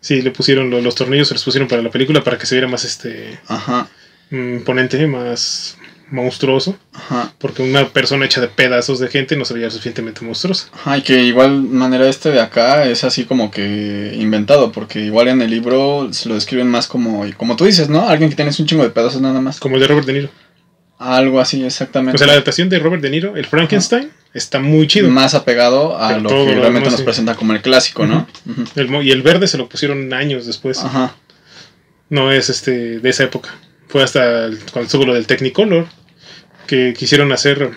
[0.00, 2.54] Sí, le pusieron lo- los tornillos, se los pusieron para la película para que se
[2.54, 3.88] viera más este Ajá.
[4.30, 5.76] mm, imponente, más
[6.10, 6.76] monstruoso.
[6.92, 7.32] Ajá.
[7.38, 10.68] Porque una persona hecha de pedazos de gente no se veía suficientemente monstruosa.
[10.72, 15.28] Ajá, y que igual manera este de acá es así como que inventado, porque igual
[15.28, 18.08] en el libro se lo describen más como, como tú dices, ¿no?
[18.08, 19.58] Alguien que tienes un chingo de pedazos nada más.
[19.60, 20.30] Como el de Robert De Niro.
[20.98, 22.14] Algo así, exactamente.
[22.14, 25.10] O sea, la adaptación de Robert De Niro, el Frankenstein, está muy chido.
[25.10, 27.04] Más apegado a Pero lo que realmente demás, nos sí.
[27.04, 28.26] presenta como el clásico, ¿no?
[28.76, 30.78] El mo- y el verde se lo pusieron años después.
[30.78, 31.16] Ajá.
[32.10, 33.54] No es este de esa época.
[33.94, 35.86] Fue hasta el- cuando estuvo lo del Technicolor
[36.66, 37.70] que quisieron hacer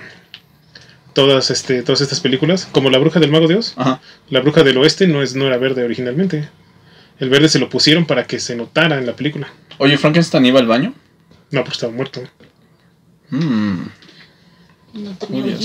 [1.13, 3.75] todas este todas estas películas, como La Bruja del Mago de Oz.
[3.75, 4.01] Ajá.
[4.31, 6.49] La Bruja del Oeste no es no era verde originalmente.
[7.19, 9.47] El verde se lo pusieron para que se notara en la película.
[9.77, 10.95] Oye, ¿Frankenstein iba al baño?
[11.51, 12.23] No, pues estaba muerto.
[13.29, 13.83] Mm.
[14.93, 15.55] No tenía.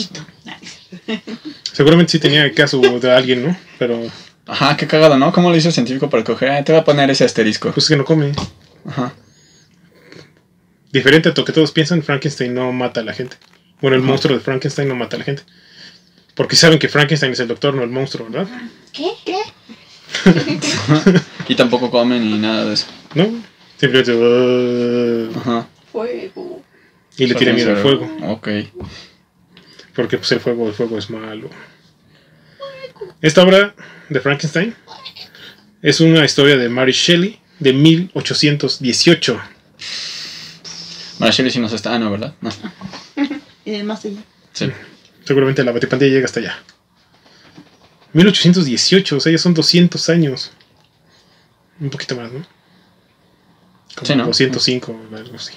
[1.72, 3.56] Seguramente sí tenía el caso de alguien, ¿no?
[3.78, 4.02] Pero
[4.46, 5.32] Ajá, qué cagado, ¿no?
[5.32, 6.50] ¿Cómo le hizo el científico para coger?
[6.50, 7.70] Ah, te voy a poner ese asterisco.
[7.72, 8.32] pues es que no come.
[8.86, 9.14] Ajá.
[10.92, 13.36] Diferente a lo que todos piensan, Frankenstein no mata a la gente.
[13.80, 15.42] Bueno, el monstruo de Frankenstein no mata a la gente.
[16.34, 18.48] Porque saben que Frankenstein es el doctor, no el monstruo, ¿verdad?
[18.92, 19.10] ¿Qué?
[19.24, 19.36] ¿Qué?
[21.48, 22.86] Y tampoco come ni nada de eso.
[23.14, 23.24] ¿No?
[23.78, 24.12] Simplemente...
[24.14, 25.66] "Uh", Ajá.
[25.90, 26.62] Fuego.
[27.16, 28.08] y le tiene miedo al fuego.
[28.28, 28.48] Ok.
[29.94, 31.50] Porque pues el fuego, el fuego es malo.
[33.20, 33.74] Esta obra
[34.08, 34.74] de Frankenstein
[35.82, 39.40] es una historia de Mary Shelley de 1818.
[41.22, 41.94] Mara Shelley sí nos está.
[41.94, 42.34] Ah, no, ¿verdad?
[42.40, 42.50] No.
[43.64, 44.18] Y del más allá.
[44.52, 44.72] Sí.
[45.24, 46.58] Seguramente la batipantilla llega hasta allá.
[48.12, 50.50] 1818, o sea, ya son 200 años.
[51.78, 52.44] Un poquito más, ¿no?
[53.94, 54.26] Como Sí, ¿no?
[54.26, 55.52] 205, algo así.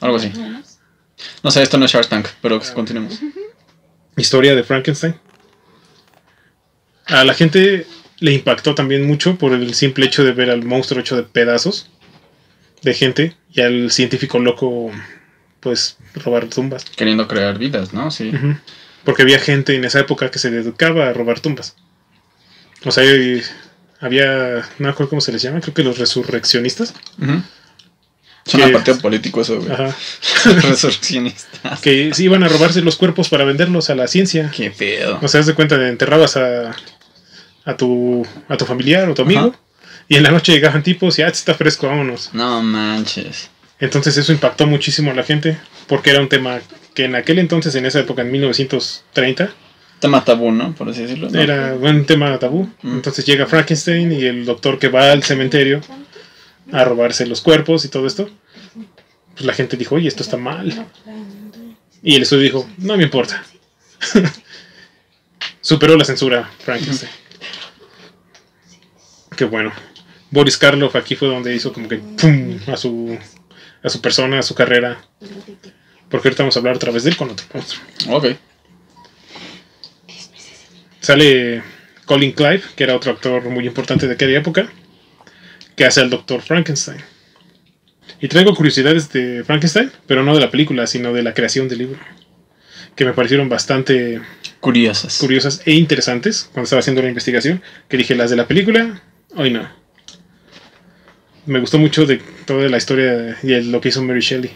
[0.00, 0.32] Algo así.
[1.42, 3.18] No sé, esto no es Shark Tank, pero continuemos.
[4.18, 5.14] Historia de Frankenstein.
[7.06, 7.86] A la gente
[8.18, 11.88] le impactó también mucho por el simple hecho de ver al monstruo hecho de pedazos
[12.86, 14.90] de gente y al científico loco,
[15.60, 16.84] pues, robar tumbas.
[16.84, 18.10] Queriendo crear vidas, ¿no?
[18.10, 18.32] Sí.
[19.04, 21.76] Porque había gente en esa época que se dedicaba a robar tumbas.
[22.84, 23.04] O sea,
[24.00, 26.94] había, no me acuerdo cómo se les llama, creo que los resurreccionistas.
[27.20, 27.42] Ujú.
[28.44, 29.72] Suena Que- partido político eso, güey.
[29.72, 29.94] Ajá.
[30.44, 31.80] Resurreccionistas.
[31.80, 34.52] Que sí iban a robarse los cuerpos para venderlos a la ciencia.
[34.54, 35.18] Qué pedo.
[35.20, 36.76] O sea, de cuenta, enterrabas a,
[37.64, 39.48] a, tu, a tu familiar o tu amigo.
[39.48, 39.58] Ajá.
[40.08, 42.30] Y en la noche llegaban tipos y, ah, este está fresco, vámonos.
[42.32, 43.50] No manches.
[43.80, 45.58] Entonces eso impactó muchísimo a la gente.
[45.86, 46.60] Porque era un tema
[46.94, 49.50] que en aquel entonces, en esa época, en 1930,
[50.00, 50.74] Tema tabú, ¿no?
[50.74, 51.30] Por así decirlo.
[51.30, 51.40] ¿no?
[51.40, 52.68] era un tema tabú.
[52.82, 52.96] Mm.
[52.96, 55.80] Entonces llega Frankenstein y el doctor que va al cementerio
[56.70, 58.28] a robarse los cuerpos y todo esto.
[59.32, 60.86] Pues la gente dijo, oye, esto está mal.
[62.02, 63.42] Y el estudio dijo, no me importa.
[65.62, 67.10] Superó la censura Frankenstein.
[69.34, 69.72] Qué bueno.
[70.30, 73.18] Boris Karloff aquí fue donde hizo como que pum a su
[73.82, 75.00] a su persona, a su carrera.
[76.10, 77.84] Porque ahorita vamos a hablar otra vez de él con otro monstruo.
[78.10, 78.26] Ok.
[81.00, 81.62] Sale
[82.04, 84.68] Colin Clive, que era otro actor muy importante de aquella época,
[85.76, 86.42] que hace al Dr.
[86.42, 87.00] Frankenstein.
[88.20, 91.78] Y traigo curiosidades de Frankenstein, pero no de la película, sino de la creación del
[91.78, 92.00] libro,
[92.94, 94.20] que me parecieron bastante
[94.60, 95.18] Curiosas.
[95.18, 99.02] curiosas e interesantes cuando estaba haciendo la investigación, que dije las de la película,
[99.36, 99.85] hoy no.
[101.46, 104.50] Me gustó mucho de toda la historia y lo que hizo Mary Shelley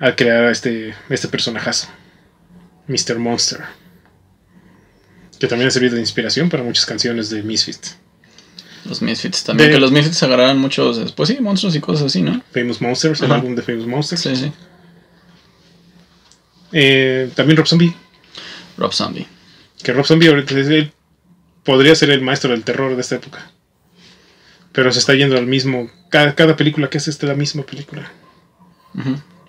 [0.00, 1.88] al crear a este, este personajazo,
[2.88, 3.18] Mr.
[3.18, 3.60] Monster,
[5.38, 7.96] que también ha servido de inspiración para muchas canciones de Misfits.
[8.84, 9.68] Los Misfits también.
[9.68, 12.42] De- Que los Misfits agarraron muchos, pues sí, monstruos y cosas así, ¿no?
[12.52, 14.20] Famous Monsters, el álbum de Famous Monsters.
[14.22, 14.52] Sí, sí.
[16.72, 17.94] Eh, también Rob Zombie,
[18.76, 19.26] Rob Zombie.
[19.82, 20.54] que Rob Zombie ahorita
[21.64, 23.50] podría ser el maestro del terror de esta época.
[24.78, 25.90] Pero se está yendo al mismo.
[26.08, 28.08] Cada, cada película que hace es la misma película.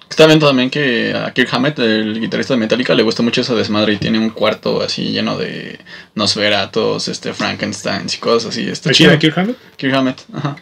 [0.10, 3.54] Está viendo también que a Kirk Hammett, el guitarrista de Metallica, le gusta mucho ese
[3.54, 5.78] desmadre y tiene un cuarto así lleno de
[6.16, 8.68] Nosferatos, este, Frankenstein y cosas así.
[8.68, 9.20] Está ¿Aquí chido.
[9.20, 9.58] Kirk Hammett?
[9.78, 10.56] Kirk Hammett, ajá.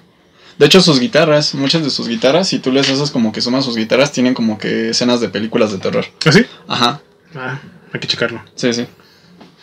[0.59, 3.63] De hecho, sus guitarras, muchas de sus guitarras, si tú les haces como que sumas
[3.63, 6.05] sus guitarras, tienen como que escenas de películas de terror.
[6.25, 6.45] ¿Ah, sí?
[6.67, 7.01] Ajá,
[7.35, 7.61] Ah,
[7.93, 8.43] hay que checarlo.
[8.55, 8.85] sí, sí.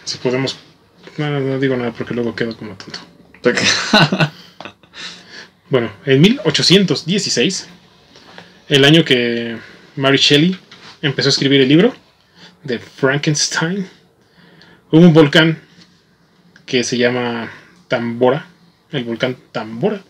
[0.06, 0.56] Si podemos.
[1.18, 3.00] No, no, no digo nada porque luego quedo como tonto.
[5.74, 7.66] Bueno, en 1816,
[8.68, 9.58] el año que
[9.96, 10.56] Mary Shelley
[11.02, 11.92] empezó a escribir el libro
[12.62, 13.84] de Frankenstein,
[14.92, 15.58] hubo un volcán
[16.64, 17.50] que se llama
[17.88, 18.46] Tambora,
[18.92, 20.00] el volcán Tambora.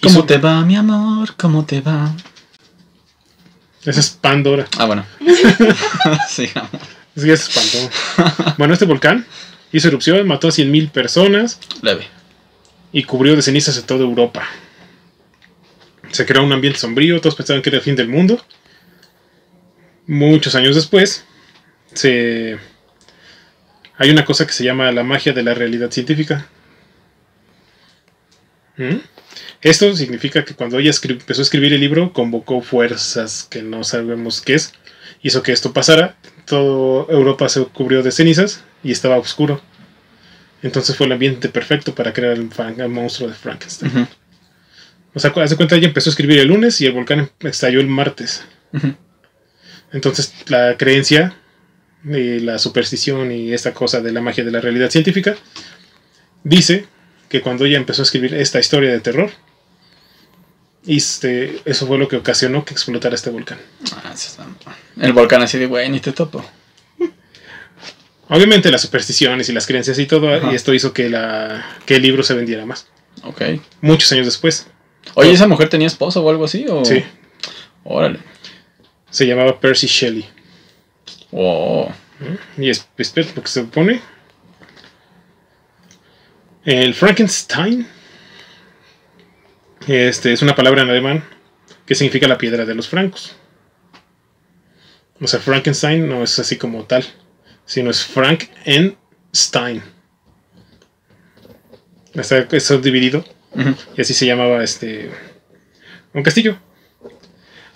[0.00, 1.34] ¿Cómo Hizo- te va, mi amor?
[1.36, 2.14] ¿Cómo te va?
[3.84, 4.68] Ese es Pandora.
[4.78, 5.04] Ah, bueno.
[6.28, 6.70] Sigamos.
[7.16, 8.54] Es que se espantó.
[8.56, 9.26] bueno, este volcán
[9.72, 12.19] hizo erupción, mató a 100.000 personas Leve.
[12.92, 14.46] Y cubrió de cenizas a toda Europa.
[16.10, 18.44] Se creó un ambiente sombrío, todos pensaban que era el fin del mundo.
[20.06, 21.24] Muchos años después,
[21.94, 22.58] se...
[23.96, 26.48] hay una cosa que se llama la magia de la realidad científica.
[28.76, 28.96] ¿Mm?
[29.62, 34.40] Esto significa que cuando ella empezó a escribir el libro, convocó fuerzas que no sabemos
[34.40, 34.72] qué es,
[35.22, 36.16] hizo que esto pasara.
[36.46, 39.60] Todo Europa se cubrió de cenizas y estaba oscuro.
[40.62, 44.08] Entonces fue el ambiente perfecto para crear el, monstruo de Frankenstein.
[45.14, 47.80] O sea, haz de cuenta, ella empezó a escribir el lunes y el volcán estalló
[47.80, 48.44] el martes.
[49.92, 51.34] Entonces, la creencia
[52.04, 55.36] y la superstición y esta cosa de la magia de la realidad científica
[56.44, 56.86] dice
[57.28, 59.30] que cuando ella empezó a escribir esta historia de terror,
[60.86, 63.58] este, eso fue lo que ocasionó que explotara este volcán.
[63.92, 64.14] Ah,
[65.00, 66.44] El volcán así de, güey, ni te topo.
[68.30, 70.52] Obviamente las supersticiones y las creencias y todo, Ajá.
[70.52, 72.86] y esto hizo que, la, que el libro se vendiera más.
[73.24, 73.42] Ok.
[73.80, 74.68] Muchos años después.
[75.14, 76.64] Oye, ¿esa mujer tenía esposo o algo así?
[76.68, 76.84] O...
[76.84, 77.04] Sí.
[77.84, 78.20] Órale.
[79.10, 80.24] Se llamaba Percy Shelley.
[81.32, 81.92] Wow.
[82.56, 84.00] Y es, espera, porque se supone.
[86.64, 87.86] El Frankenstein.
[89.88, 91.24] Este es una palabra en alemán
[91.84, 93.34] que significa la piedra de los francos.
[95.20, 97.04] O sea, Frankenstein no es así como tal,
[97.70, 99.80] sino es Frankenstein.
[102.12, 103.24] Está eso dividido
[103.96, 105.12] y así se llamaba este
[106.12, 106.58] un castillo.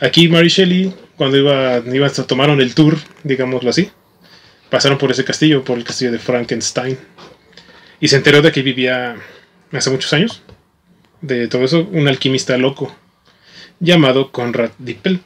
[0.01, 3.89] Aquí Mary Shelley, cuando iba, iba tomaron el tour, digámoslo así,
[4.69, 6.99] pasaron por ese castillo, por el castillo de Frankenstein,
[8.01, 9.15] y se enteró de que vivía
[9.71, 10.43] hace muchos años,
[11.21, 12.93] de todo eso, un alquimista loco
[13.79, 15.21] llamado Conrad Dippel.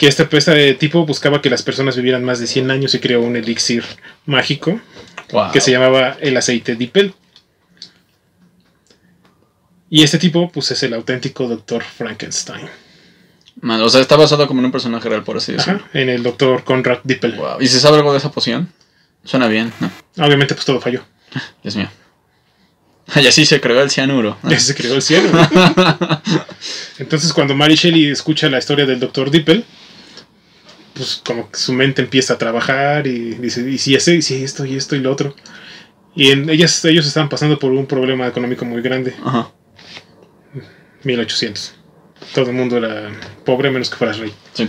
[0.00, 3.20] Que este, este tipo buscaba que las personas vivieran más de 100 años y creó
[3.20, 3.84] un elixir
[4.24, 4.80] mágico
[5.30, 5.52] Wow.
[5.52, 7.12] que se llamaba el aceite Dippel.
[9.90, 12.66] Y este tipo, pues, es el auténtico Doctor Frankenstein.
[13.60, 15.80] Man, o sea, está basado como en un personaje real, por así decirlo.
[15.80, 17.34] Ajá, en el Doctor Conrad Dippel.
[17.34, 17.60] Wow.
[17.60, 18.72] ¿Y se sabe algo de esa poción?
[19.22, 19.90] Suena bien, ¿no?
[20.24, 21.04] Obviamente, pues todo falló.
[21.62, 21.90] Dios mío.
[23.16, 24.38] Y así se creó el cianuro.
[24.48, 25.28] Ya se creó el cielo.
[26.98, 29.66] Entonces, cuando Mary Shelley escucha la historia del Doctor Dippel,
[30.94, 34.42] pues como que su mente empieza a trabajar y dice, y si ese, y si
[34.42, 35.34] esto, y esto, y lo otro.
[36.14, 39.14] Y en, ellas, ellos estaban pasando por un problema económico muy grande.
[39.24, 39.52] Ajá.
[41.04, 41.74] 1800.
[42.34, 43.10] Todo el mundo era
[43.44, 44.32] pobre menos que fueras rey.
[44.52, 44.68] Sí.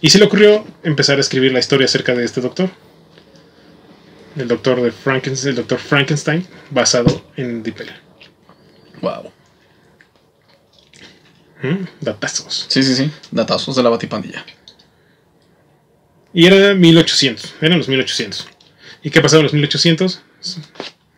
[0.00, 2.70] Y se le ocurrió empezar a escribir la historia acerca de este doctor.
[4.36, 7.90] El doctor de Frankenstein, el doctor Frankenstein, basado en Dippel.
[9.00, 9.32] Wow.
[11.62, 11.84] ¿Mm?
[12.00, 12.66] Datazos.
[12.68, 13.10] Sí, sí, sí.
[13.32, 14.44] Datazos de la batipandilla.
[16.32, 18.48] Y era 1800, eran los 1800.
[19.02, 20.22] ¿Y qué pasaba en los 1800?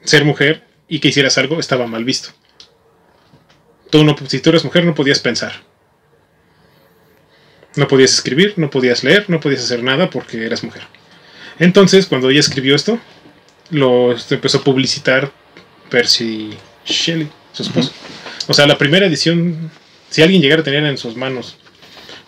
[0.04, 2.30] Ser mujer y que hicieras algo estaba mal visto.
[3.90, 5.52] Tú no, si tú eras mujer no podías pensar.
[7.76, 10.82] No podías escribir, no podías leer, no podías hacer nada porque eras mujer.
[11.58, 12.98] Entonces, cuando ella escribió esto,
[13.70, 15.32] lo empezó a publicitar
[15.90, 16.50] Percy
[16.84, 17.92] Shelley, su esposo.
[18.48, 19.70] O sea, la primera edición,
[20.08, 21.56] si alguien llegara a tener en sus manos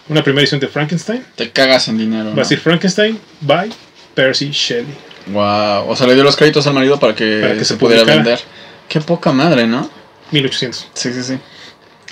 [0.08, 2.30] una primera edición de Frankenstein, Te cagas en dinero.
[2.30, 3.70] Va a decir Frankenstein by
[4.14, 4.94] Percy Shelley.
[5.28, 5.88] Wow.
[5.88, 8.04] O sea, le dio los créditos al marido para que, Para que se, se pudiera
[8.04, 8.40] vender.
[8.88, 9.88] Qué poca madre, ¿no?
[10.32, 10.88] 1800.
[10.94, 11.38] Sí, sí, sí.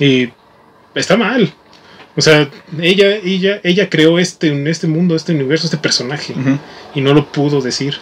[0.04, 0.32] Y
[0.94, 1.52] está mal.
[2.16, 6.34] O sea, ella, ella, ella creó este, este mundo, este universo, este personaje.
[6.94, 7.96] Y no lo pudo decir.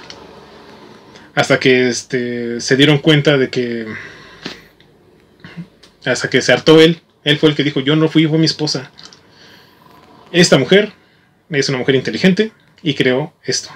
[1.34, 3.86] Hasta que este, se dieron cuenta de que.
[6.04, 7.00] Hasta que se hartó él.
[7.24, 8.90] Él fue el que dijo: Yo no fui, fue mi esposa.
[10.32, 10.92] Esta mujer
[11.50, 12.52] es una mujer inteligente
[12.82, 13.70] y creó esto.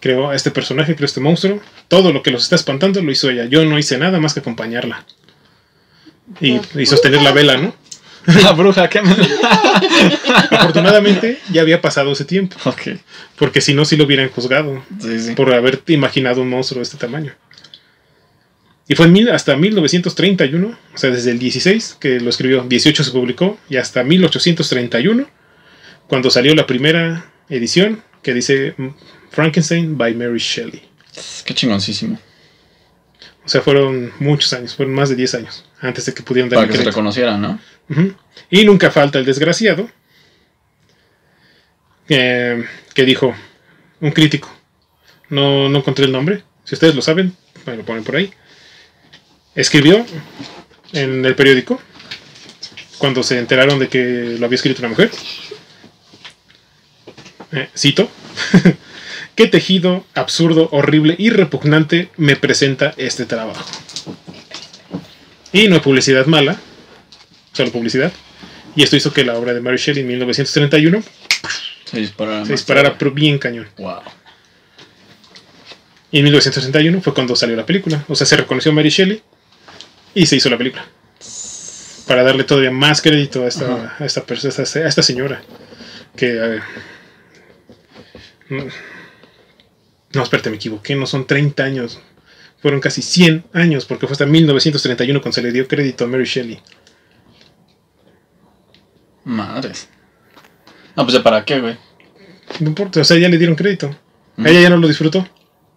[0.00, 1.60] Creó a este personaje, creó este monstruo.
[1.88, 3.46] Todo lo que los está espantando lo hizo ella.
[3.46, 5.04] Yo no hice nada más que acompañarla.
[6.40, 7.74] Y, y sostener la vela, ¿no?
[8.42, 9.10] La bruja, ¿qué me...
[10.50, 12.56] Afortunadamente ya había pasado ese tiempo.
[12.64, 12.98] Ok.
[13.36, 14.82] Porque si no, sí lo hubieran juzgado.
[15.00, 15.34] Sí, sí.
[15.34, 17.34] por haber imaginado un monstruo de este tamaño.
[18.86, 23.02] Y fue en mil- hasta 1931, o sea, desde el 16 que lo escribió, 18
[23.04, 25.26] se publicó, y hasta 1831,
[26.06, 28.74] cuando salió la primera edición que dice
[29.30, 30.82] Frankenstein by Mary Shelley.
[31.46, 32.18] Qué chingoncísimo.
[33.44, 36.58] O sea, fueron muchos años, fueron más de 10 años antes de que pudieran dar
[36.58, 36.90] Para que se crédito.
[36.90, 37.58] reconociera, ¿no?
[38.50, 39.88] Y nunca falta el desgraciado
[42.08, 42.64] eh,
[42.94, 43.34] que dijo,
[44.00, 44.50] un crítico,
[45.30, 47.34] no, no encontré el nombre, si ustedes lo saben,
[47.66, 48.30] me lo ponen por ahí,
[49.54, 50.04] escribió
[50.92, 51.80] en el periódico,
[52.98, 55.10] cuando se enteraron de que lo había escrito una mujer,
[57.52, 58.10] eh, cito,
[59.34, 63.64] qué tejido absurdo, horrible y repugnante me presenta este trabajo.
[65.52, 66.58] Y no hay publicidad mala,
[67.52, 68.12] solo publicidad.
[68.76, 71.02] Y esto hizo que la obra de Mary Shelley en 1931
[71.84, 72.44] Se disparara.
[72.44, 73.68] se disparara pero bien cañón.
[73.78, 74.00] Wow.
[76.10, 78.04] Y en 1931 fue cuando salió la película.
[78.08, 79.22] O sea, se reconoció a Mary Shelley
[80.14, 80.86] y se hizo la película.
[82.06, 83.96] Para darle todavía más crédito a esta, Ajá.
[83.98, 85.42] a esta, a esta, a esta señora.
[86.16, 86.40] Que...
[86.40, 86.62] a ver,
[88.50, 88.68] mm,
[90.14, 90.94] no, espérate, me equivoqué.
[90.94, 92.00] No son 30 años.
[92.62, 96.24] Fueron casi 100 años porque fue hasta 1931 cuando se le dio crédito a Mary
[96.24, 96.60] Shelley.
[99.24, 99.88] Madres.
[100.96, 101.76] No, pues ¿de para qué, güey?
[102.60, 103.94] No importa, o sea, ya le dieron crédito.
[104.36, 104.46] Mm.
[104.46, 105.26] Ella ya no lo disfrutó.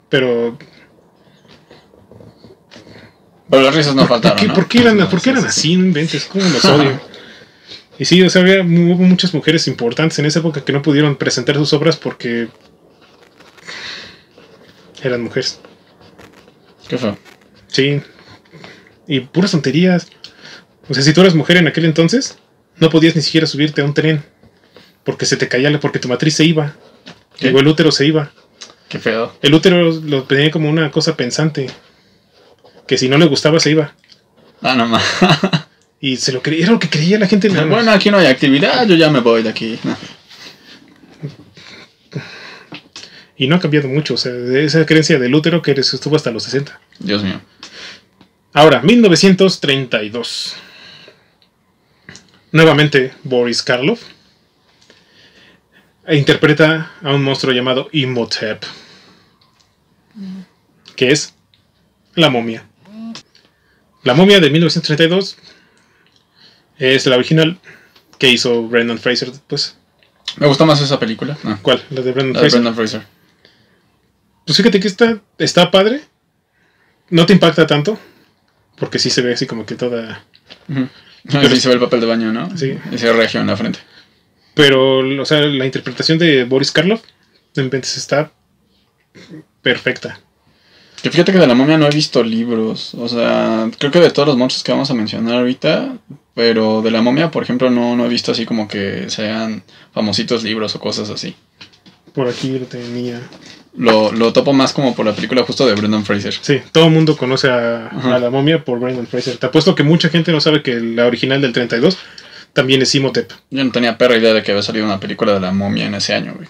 [0.09, 0.57] Pero,
[3.49, 4.53] Pero las risas no ¿por, faltaron, qué, ¿no?
[4.53, 5.59] por qué eran, No, por qué sí, eran sí, sí.
[5.59, 5.75] así?
[5.77, 6.99] No inventes, ¿cómo los odio?
[7.99, 11.15] Y sí, o sea, había, hubo muchas mujeres importantes en esa época que no pudieron
[11.15, 12.49] presentar sus obras porque
[15.01, 15.59] eran mujeres.
[16.87, 17.17] Qué feo.
[17.67, 18.01] Sí.
[19.07, 20.07] Y puras tonterías.
[20.89, 22.37] O sea, si tú eras mujer en aquel entonces,
[22.77, 24.23] no podías ni siquiera subirte a un tren.
[25.03, 26.75] porque se te caía, la- porque tu matriz se iba.
[27.39, 27.49] ¿Qué?
[27.53, 28.29] O el útero se iba.
[28.89, 29.31] Qué feo.
[29.41, 31.67] El útero lo tenía como una cosa pensante.
[32.87, 33.93] Que si no le gustaba se iba.
[34.61, 35.03] Ah, no más.
[35.99, 37.49] Y se lo creía, era lo que creía la gente.
[37.49, 37.67] más.
[37.67, 39.79] bueno, aquí no hay actividad, yo ya me voy de aquí.
[39.83, 39.97] No.
[43.35, 44.13] Y no ha cambiado mucho.
[44.13, 46.79] O sea, de esa creencia del útero que estuvo hasta los 60.
[46.99, 47.41] Dios mío.
[48.53, 50.55] Ahora, 1932.
[52.51, 54.03] Nuevamente Boris Karloff
[56.07, 58.63] e interpreta a un monstruo llamado Imhotep,
[60.95, 61.35] que es
[62.15, 62.65] la momia.
[64.03, 65.37] La momia de 1932
[66.77, 67.59] es la original
[68.17, 69.77] que hizo Brendan Fraser después.
[70.37, 71.37] Me gusta más esa película.
[71.43, 71.83] No, ¿Cuál?
[71.89, 72.61] La de Brendan la de Fraser.
[72.61, 73.01] Brendan Fraser.
[74.45, 76.01] Pues fíjate que está, está padre.
[77.09, 77.99] No te impacta tanto.
[78.77, 80.23] Porque sí se ve así como que toda.
[81.29, 82.55] Pero sí se ve el papel de baño, ¿no?
[82.57, 82.77] Sí.
[82.91, 83.79] Ese regio en la frente.
[84.53, 87.03] Pero, o sea, la interpretación de Boris Karloff
[87.53, 88.31] de repente está
[89.61, 90.19] perfecta.
[91.07, 92.93] Que fíjate que de la momia no he visto libros.
[92.95, 95.93] O sea, creo que de todos los monstruos que vamos a mencionar ahorita.
[96.35, 100.43] Pero de la momia, por ejemplo, no, no he visto así como que sean famositos
[100.43, 101.33] libros o cosas así.
[102.13, 103.21] Por aquí lo tenía.
[103.77, 106.33] Lo, lo topo más como por la película justo de Brendan Fraser.
[106.41, 109.37] Sí, todo el mundo conoce a, a la momia por Brendan Fraser.
[109.37, 111.97] Te apuesto que mucha gente no sabe que la original del 32
[112.51, 113.31] también es Imhotep.
[113.49, 115.95] Yo no tenía perra idea de que había salido una película de la momia en
[115.95, 116.49] ese año, güey.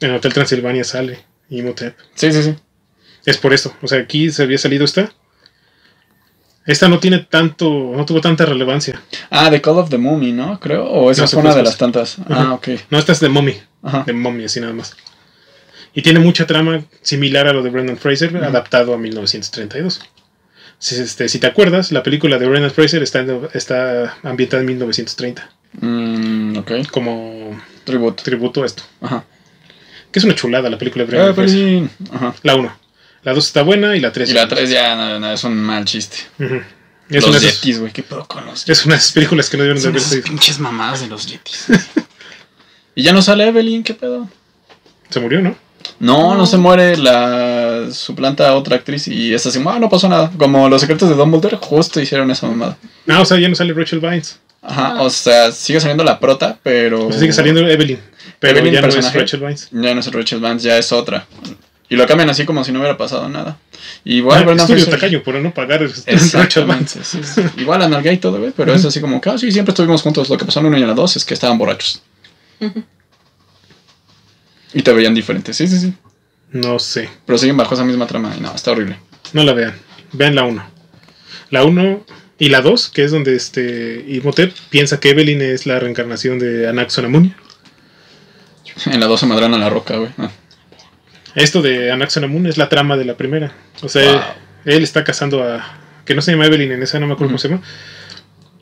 [0.00, 1.18] En Hotel Transilvania sale
[1.50, 1.96] Imhotep.
[2.14, 2.54] Sí, sí, sí.
[3.28, 3.74] Es por eso.
[3.82, 5.12] O sea, aquí se había salido esta.
[6.66, 9.00] Esta no tiene tanto, no tuvo tanta relevancia.
[9.30, 10.60] Ah, The Call of the Mummy, ¿no?
[10.60, 10.84] Creo.
[10.84, 12.18] O esa No, fue una de las tantas.
[12.18, 12.26] Ajá.
[12.48, 12.68] Ah, ok.
[12.90, 13.54] No, esta es de Mommy.
[13.80, 14.02] Ajá.
[14.04, 14.96] de momia, así nada más.
[15.94, 18.44] Y tiene mucha trama similar a lo de Brendan Fraser, Ujú.
[18.44, 20.00] adaptado a 1932.
[20.80, 24.66] Si, este, si te acuerdas, la película de Brendan Fraser está, en- está ambientada en
[24.66, 25.48] 1930,
[25.80, 26.72] Mm, ok.
[26.90, 28.22] como Tributo.
[28.24, 28.82] tributo a esto.
[29.00, 29.24] Ajá.
[30.10, 31.88] Que es una chulada la película de Ah, Brendan Fraser.
[32.16, 32.34] Ajá.
[32.42, 32.76] La 1.
[33.22, 34.30] La 2 está buena y la 3.
[34.30, 36.16] Y la 3 ya no, no, es un mal chiste.
[37.10, 37.92] Es, los Yetis, güey.
[37.92, 40.20] ¿Qué pedo con los es una de esas películas que no debieron de haber esas
[40.20, 41.66] pinches mamadas de los Yetis.
[42.94, 44.28] y ya no sale Evelyn, ¿qué pedo?
[45.10, 45.56] Se murió, ¿no?
[46.00, 46.46] No, no, No.
[46.46, 50.30] se muere, la suplanta a otra actriz y es así, ah, no pasó nada.
[50.36, 52.76] Como los secretos de Dumbledore, justo hicieron esa mamada.
[53.08, 54.38] Ah, o sea, ya no sale Rachel Vines.
[54.60, 55.02] Ajá, Ah.
[55.02, 57.06] o sea, sigue saliendo la prota, pero...
[57.06, 57.98] O sea, sigue saliendo Evelyn.
[58.38, 59.18] Pero Evelyn, ya no es personaje.
[59.20, 59.68] Rachel Vines.
[59.72, 61.26] Ya no es Rachel Vance, ya es otra.
[61.90, 63.56] Y lo cambian así como si no hubiera pasado nada.
[64.04, 65.82] Igual, Ah, Brendan estudio Fraser- tacaño por no pagar.
[66.06, 67.02] Exactamente.
[67.02, 67.42] sí, sí.
[67.56, 70.28] Igual analgué y todo, güey, pero es así como que, ah, sí, siempre estuvimos juntos.
[70.28, 72.02] Lo que pasó en una y en la dos es que estaban borrachos.
[74.74, 75.94] y te veían diferentes, sí, sí, sí.
[76.52, 77.08] No sé.
[77.26, 78.98] Pero siguen bajo esa misma trama y no, está horrible.
[79.32, 79.74] No la vean.
[80.12, 80.62] Vean la 1.
[81.50, 82.04] La 1
[82.38, 86.68] y la 2, que es donde este Imhotep piensa que Evelyn es la reencarnación de
[86.68, 87.34] Anaxonamun.
[88.86, 90.10] En la dos se madran a la roca, güey.
[90.18, 90.30] Ah.
[91.38, 93.52] Esto de Anaxonamun es la trama de la primera.
[93.82, 94.20] O sea, Wow.
[94.64, 95.64] él, él está casando a.
[96.04, 97.32] que no se llama Evelyn en esa, no me acuerdo Ujú.
[97.34, 97.62] cómo se llama.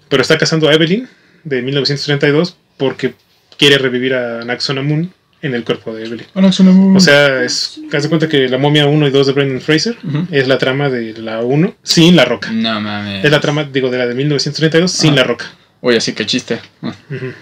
[0.08, 1.08] Pero está casando a Evelyn
[1.44, 3.14] de 1932 porque
[3.56, 5.12] quiere revivir a Anaxonamun
[5.42, 6.26] en el cuerpo de Evelyn.
[6.34, 7.80] O sea, es.
[7.92, 10.26] Haz de cuenta que la momia 1 y 2 de Brendan Fraser Ujú.
[10.32, 12.50] es la trama de la 1 sin la roca.
[12.50, 13.24] No mames.
[13.24, 15.16] Es la trama, digo, de la de 1932 sin Ah.
[15.16, 15.46] la roca.
[15.82, 16.58] Oye, así que chiste.
[16.82, 17.32] Ah, Ujú.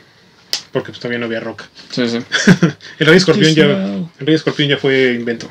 [0.75, 1.65] Porque pues todavía no había roca.
[1.91, 2.19] Sí, sí.
[2.99, 5.51] El Rey Escorpión ya, el Rey Escorpión ya fue invento.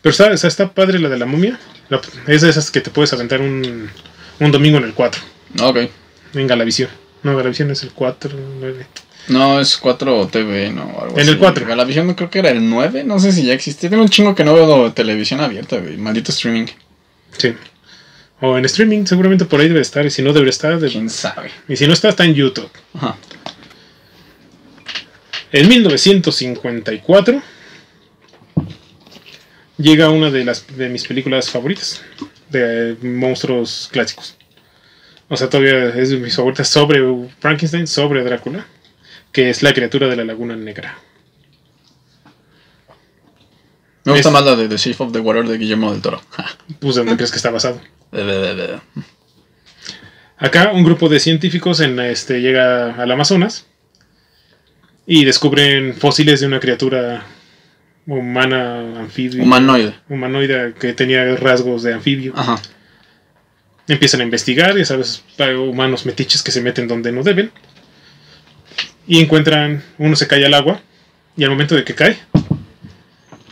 [0.00, 1.58] Pero está, o sea, está padre la de la momia.
[1.90, 3.90] La- es de esas que te puedes aventar un,
[4.40, 5.20] un domingo en el 4.
[5.62, 5.78] Ok.
[6.34, 6.88] En Galavisión.
[7.22, 8.30] No, Galavisión es el 4,
[8.60, 8.86] 9.
[9.28, 10.82] No, es 4 TV, ¿no?
[11.00, 11.38] Algo En el así.
[11.38, 11.74] 4.
[11.76, 13.90] La visión creo que era el 9, no sé si ya existía.
[13.90, 15.96] Tengo un chingo que no veo televisión abierta, güey.
[15.96, 16.66] Maldito streaming.
[17.36, 17.54] Sí.
[18.40, 20.04] O en streaming, seguramente por ahí debe estar.
[20.06, 20.78] Y si no, debe estar.
[20.80, 21.50] de- ¿Quién sabe?
[21.68, 22.70] y si no está, está en YouTube.
[22.94, 23.16] Ajá.
[25.52, 27.42] En 1954
[29.78, 32.02] llega una de las de mis películas favoritas
[32.50, 34.36] de monstruos clásicos.
[35.28, 37.00] O sea, todavía es de mis favoritas sobre
[37.40, 38.66] Frankenstein, sobre Drácula,
[39.32, 40.98] que es la criatura de la Laguna Negra.
[44.04, 46.20] Me gusta Es- más la de The Shape of the Water de Guillermo del Toro.
[46.80, 47.80] Pues, ¿de dónde crees que está basado?
[50.38, 53.66] Acá un grupo de científicos en este, llega al Amazonas
[55.06, 57.24] y descubren fósiles de una criatura
[58.06, 59.94] humana, anfibia, Humanoide.
[60.08, 62.32] humanoide que tenía rasgos de anfibio.
[62.36, 62.60] Ajá.
[63.88, 67.50] Empiezan a investigar, ya sabes, hay humanos metiches que se meten donde no deben.
[69.06, 70.80] Y encuentran, uno se cae al agua,
[71.36, 72.16] y al momento de que cae,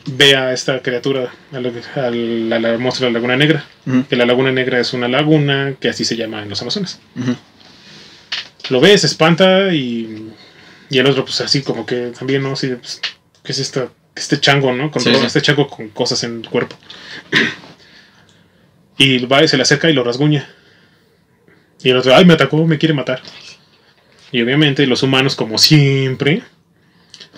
[0.07, 3.64] ve a esta criatura, a la, a la- la monstruo de la Laguna Negra.
[4.09, 7.01] Que la Laguna Negra es una laguna que así se llama en los Amazonas.
[8.68, 10.28] Lo ve, se espanta y
[10.91, 12.53] Y el otro, pues así como que también, ¿no?
[12.53, 13.01] Así de, pues,
[13.45, 14.91] ¿qué es esta, este chango, ¿no?
[14.91, 15.26] Con Sí, todo- sí.
[15.26, 16.76] este chango con cosas en el cuerpo.
[18.99, 20.49] Y va y se le acerca y lo rasguña.
[21.82, 23.22] Y el otro, ay, me atacó, me quiere matar.
[24.32, 26.43] Y obviamente los humanos, como siempre,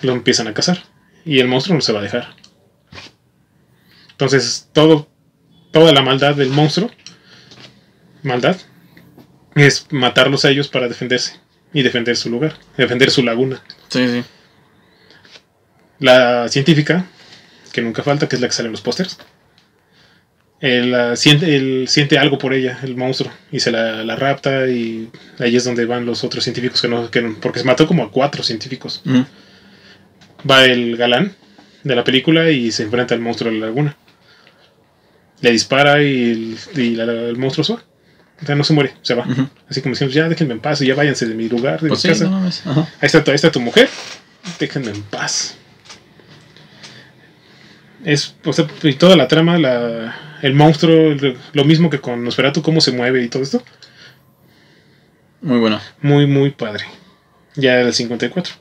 [0.01, 0.83] lo empiezan a cazar.
[1.25, 2.35] Y el monstruo no se va a dejar.
[4.11, 5.07] Entonces, todo,
[5.71, 6.91] toda la maldad del monstruo,
[8.23, 8.57] maldad,
[9.55, 11.39] es matarlos a ellos para defenderse.
[11.73, 13.61] Y defender su lugar, defender su laguna.
[13.89, 14.23] Sí, sí.
[15.99, 17.05] La científica,
[17.71, 19.17] que nunca falta, que es la que sale en los pósters,
[20.59, 24.67] él, ah, siente, él siente algo por ella, el monstruo, y se la, la rapta
[24.67, 25.09] y
[25.39, 28.03] ahí es donde van los otros científicos que no, que no- porque se mató como
[28.03, 29.01] a cuatro científicos.
[30.49, 31.35] Va el galán
[31.83, 33.97] de la película y se enfrenta al monstruo de la laguna.
[35.41, 37.83] Le dispara y el, y la- el monstruo va.
[38.41, 39.25] O sea, no se muere, se va.
[39.69, 42.03] Así como decimos, ya déjenme en paz y ya váyanse de mi lugar, de Pues
[42.03, 42.29] mi sí, casa.
[42.29, 42.45] no.
[42.45, 43.87] Ahí está, tu- ahí está tu mujer.
[44.59, 45.55] Déjenme en paz.
[48.03, 52.23] Es, o sea, y toda la trama, la, el monstruo, el- lo mismo que con
[52.23, 53.63] Nosferatu, cómo se mueve y todo esto.
[55.41, 55.79] Muy bueno.
[56.01, 56.85] Muy, muy padre.
[57.55, 58.53] Ya del 54.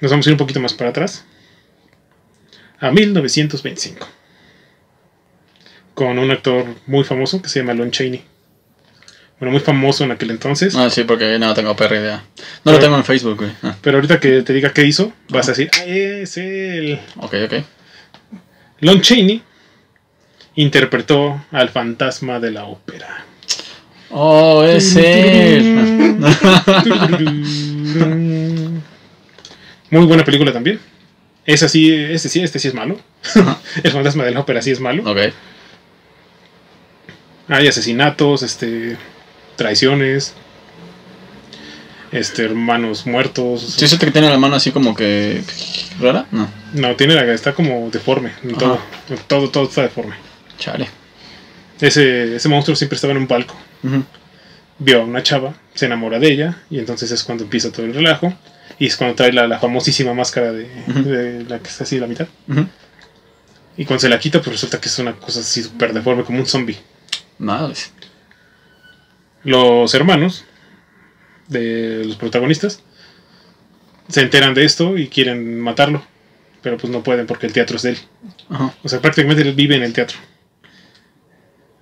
[0.00, 1.24] Nos vamos a ir un poquito más para atrás.
[2.80, 4.06] A 1925.
[5.96, 8.22] Con un actor muy famoso que se llama Lon Chaney.
[9.40, 10.74] Bueno, muy famoso en aquel entonces.
[10.76, 12.22] Ah, sí, porque no tengo perra idea.
[12.64, 13.50] No lo tengo en Facebook, güey.
[13.62, 17.00] Ah, Pero ahorita que te diga qué hizo, vas a decir, ah, es él.
[17.16, 17.54] ok, ok.
[18.80, 19.40] Lon Chaney
[20.56, 23.24] interpretó al fantasma de la ópera.
[24.10, 26.18] Oh, es él.
[29.90, 30.78] Muy buena película también.
[31.46, 32.98] Ese sí, este sí, este sí es malo.
[33.82, 35.10] El fantasma de la ópera sí es malo.
[35.10, 35.32] ok.
[37.48, 38.96] Hay asesinatos, este,
[39.56, 40.34] traiciones,
[42.12, 43.62] este, hermanos muertos.
[43.76, 45.42] Sí, siento que tiene la mano así como que.
[46.00, 46.26] rara.
[46.32, 48.32] No, No, tiene la, está como deforme.
[48.42, 48.56] en.
[48.56, 48.78] Todo,
[49.26, 50.14] todo, todo está deforme.
[50.58, 50.88] chale.
[51.80, 53.54] Ese, ese monstruo siempre estaba en un palco.
[54.78, 57.94] Vio a una chava, se enamora de ella y entonces es cuando empieza todo el
[57.94, 58.34] relajo
[58.78, 62.00] y es cuando trae la, la famosísima máscara de, de la que está así a
[62.00, 62.26] la mitad
[63.78, 66.40] y cuando se la quita pues resulta que es una cosa así súper deforme como
[66.40, 66.76] un zombie.
[67.38, 67.92] Madres.
[69.44, 70.44] Los hermanos
[71.48, 72.82] de los protagonistas
[74.08, 76.02] se enteran de esto y quieren matarlo
[76.62, 77.98] pero pues no pueden porque el teatro es de él.
[78.50, 78.74] Ajá.
[78.82, 80.18] O sea, prácticamente él vive en el teatro.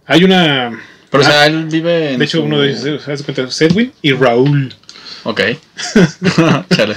[0.05, 0.79] Hay una...
[1.11, 2.19] Pero, o Ah, sea, él vive en.
[2.19, 4.75] de hecho, su- uno de ellos, haz de cuenta, es Edwin y Raúl.
[5.23, 5.41] Ok.
[6.77, 6.97] chale.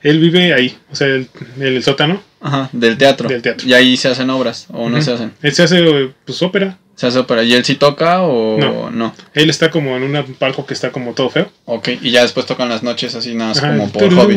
[0.00, 2.22] Él vive ahí, o sea, el- en el sótano.
[2.40, 3.28] Ajá, del teatro.
[3.28, 3.68] Del teatro.
[3.68, 5.32] Y ahí se hacen obras, o no se hacen.
[5.42, 6.78] Él se hace, eh, pues, ópera.
[6.94, 7.42] Se hace ópera.
[7.42, 8.90] ¿Y él sí toca o No.
[8.90, 9.14] no?
[9.34, 11.50] Él está como en un palco que está como todo feo.
[11.64, 11.88] Ok.
[12.00, 13.76] Y ya después tocan las noches así nada más Ajá.
[13.76, 14.36] como por hobby.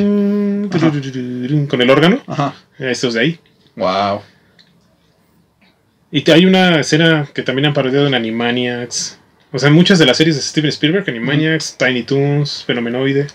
[1.68, 2.22] Con el órgano.
[2.28, 2.54] Ajá.
[2.80, 3.40] Estos de ahí.
[3.76, 4.22] Wow.
[6.12, 9.20] Y hay una escena que también han parodiado en Animaniacs.
[9.52, 13.28] O sea, en muchas de las series de Steven Spielberg, Animaniacs, Tiny Toons, Fenomenoide.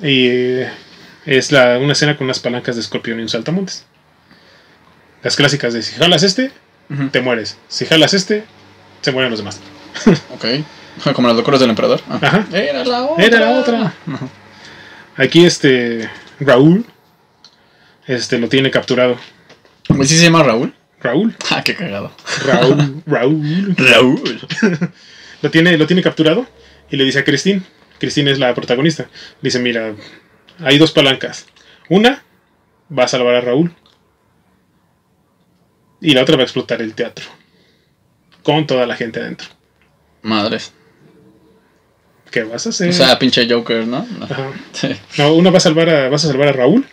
[0.00, 0.60] Y
[1.26, 3.86] es la, una escena con unas palancas de escorpión y un saltamontes.
[5.22, 6.50] Las clásicas de si jalas este,
[7.10, 7.56] Te mueres.
[7.68, 8.44] Si jalas este,
[9.00, 9.60] se mueren los demás.
[10.34, 10.44] Ok.
[11.14, 12.00] Como las locuras del emperador.
[12.08, 12.18] Ah.
[12.20, 12.46] Ajá.
[12.52, 13.24] Era la otra.
[13.24, 13.94] Era la otra.
[15.16, 16.08] Aquí este
[16.40, 16.84] Raúl
[18.06, 19.16] este lo tiene capturado.
[20.02, 20.74] ¿Sí se llama Raúl?
[21.00, 22.12] Raúl, Ah, qué cagado.
[22.46, 23.74] Raúl, Raúl.
[23.76, 24.40] Raúl.
[25.42, 26.46] Lo tiene, lo tiene capturado
[26.90, 27.62] y le dice a Christine.
[27.98, 29.06] Christine es la protagonista.
[29.40, 29.94] Dice, mira,
[30.60, 31.46] hay dos palancas.
[31.88, 32.22] Una
[32.96, 33.74] va a salvar a Raúl.
[36.02, 37.24] Y la otra va a explotar el teatro.
[38.42, 39.48] Con toda la gente adentro.
[40.20, 40.72] Madres.
[42.30, 42.90] ¿Qué vas a hacer?
[42.90, 44.04] O sea, pinche Joker, ¿no?
[44.18, 44.24] No.
[44.24, 44.50] Ajá.
[44.72, 44.88] Sí.
[45.16, 46.84] No, una va a salvar a, vas a salvar a Raúl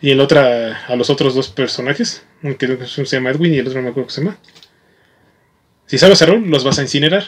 [0.00, 3.66] y el otra a los otros dos personajes, uno que se llama Edwin y el
[3.66, 4.38] otro no me acuerdo cómo se llama.
[5.86, 7.24] Si salvas a Raúl, los vas a incinerar.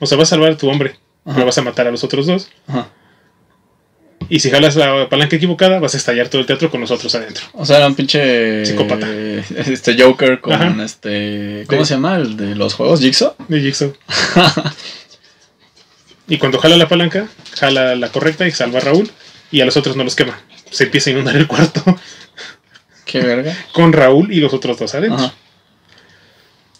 [0.00, 1.34] O sea, vas a salvar a tu hombre, Ajá.
[1.34, 2.50] pero vas a matar a los otros dos.
[2.66, 2.88] Ajá.
[4.34, 7.44] Y si jalas la palanca equivocada, vas a estallar todo el teatro con nosotros adentro.
[7.52, 8.64] O sea, era un pinche.
[8.64, 9.06] Psicópata.
[9.10, 10.74] Este Joker con Ajá.
[10.82, 11.64] este.
[11.66, 12.16] ¿Cómo De- se llama?
[12.16, 13.34] El de los juegos, Jigsaw.
[13.48, 13.92] De Jigsaw.
[16.28, 17.28] y cuando jala la palanca,
[17.58, 19.10] jala la correcta y salva a Raúl.
[19.50, 20.40] Y a los otros no los quema.
[20.70, 21.84] Se empieza a inundar el cuarto
[23.04, 23.54] Qué verga.
[23.72, 25.26] con Raúl y los otros dos adentro.
[25.26, 25.34] Ajá.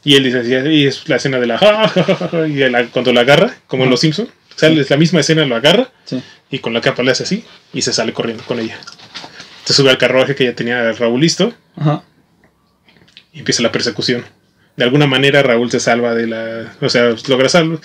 [0.04, 1.60] Y él dice, y es la escena de la...
[2.48, 5.56] y la- cuando la agarra, como en Los Simpsons, sale es la misma escena, lo
[5.56, 6.22] agarra Sí.
[6.50, 8.78] y con la capa le hace así y se sale corriendo con ella.
[9.64, 12.02] Se sube al carruaje que ya tenía Raúl listo Ajá.
[13.32, 14.24] y empieza la persecución.
[14.76, 16.72] De alguna manera Raúl se salva de la...
[16.80, 17.80] O sea, logra salvo.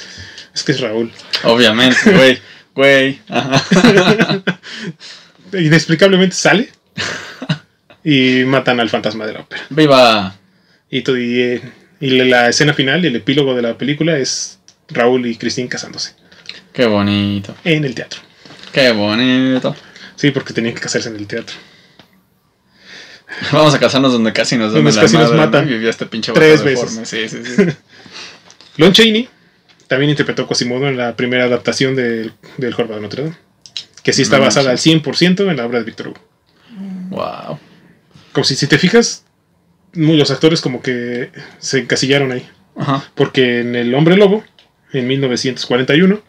[0.56, 1.12] Es que es Raúl.
[1.44, 2.40] Obviamente, güey.
[2.74, 3.20] Güey.
[5.54, 6.70] Inexplicablemente sale
[8.04, 9.64] y matan al fantasma de la ópera.
[9.70, 10.36] Viva.
[10.90, 11.62] Y, y, eh,
[12.00, 14.60] y la escena final, el epílogo de la película es
[14.90, 16.14] Raúl y Christine casándose
[16.78, 17.56] Qué bonito.
[17.64, 18.20] en el teatro.
[18.72, 19.76] Qué bonito.
[20.16, 21.56] Sí, porque tenían que casarse en el teatro.
[23.52, 25.68] Vamos a casarnos donde casi nos Donde casi nos matan.
[25.68, 27.00] Y vivía este pinche Tres veces.
[27.10, 27.64] Sí, sí, sí.
[28.78, 29.28] Lon Chaney
[29.88, 33.36] también interpretó a Quasimodo en la primera adaptación del, del Jorobado de Notre Dame,
[34.04, 35.04] que sí está No basada al manches.
[35.04, 36.22] 100% en la obra de Víctor Hugo.
[37.10, 37.58] wow.
[38.34, 39.26] Como si, si te fijas,
[39.94, 42.48] los actores como que se encasillaron ahí.
[42.76, 43.04] Ajá.
[43.16, 44.44] Porque en El Hombre Lobo,
[44.94, 46.22] en 1941,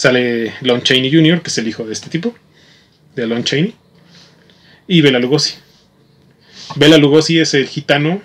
[0.00, 2.34] sale Lon Chaney Jr., que es el hijo de este tipo,
[3.14, 3.74] de Lon Chaney,
[4.88, 5.54] y Bela Lugosi.
[6.76, 8.22] Bela Lugosi es el gitano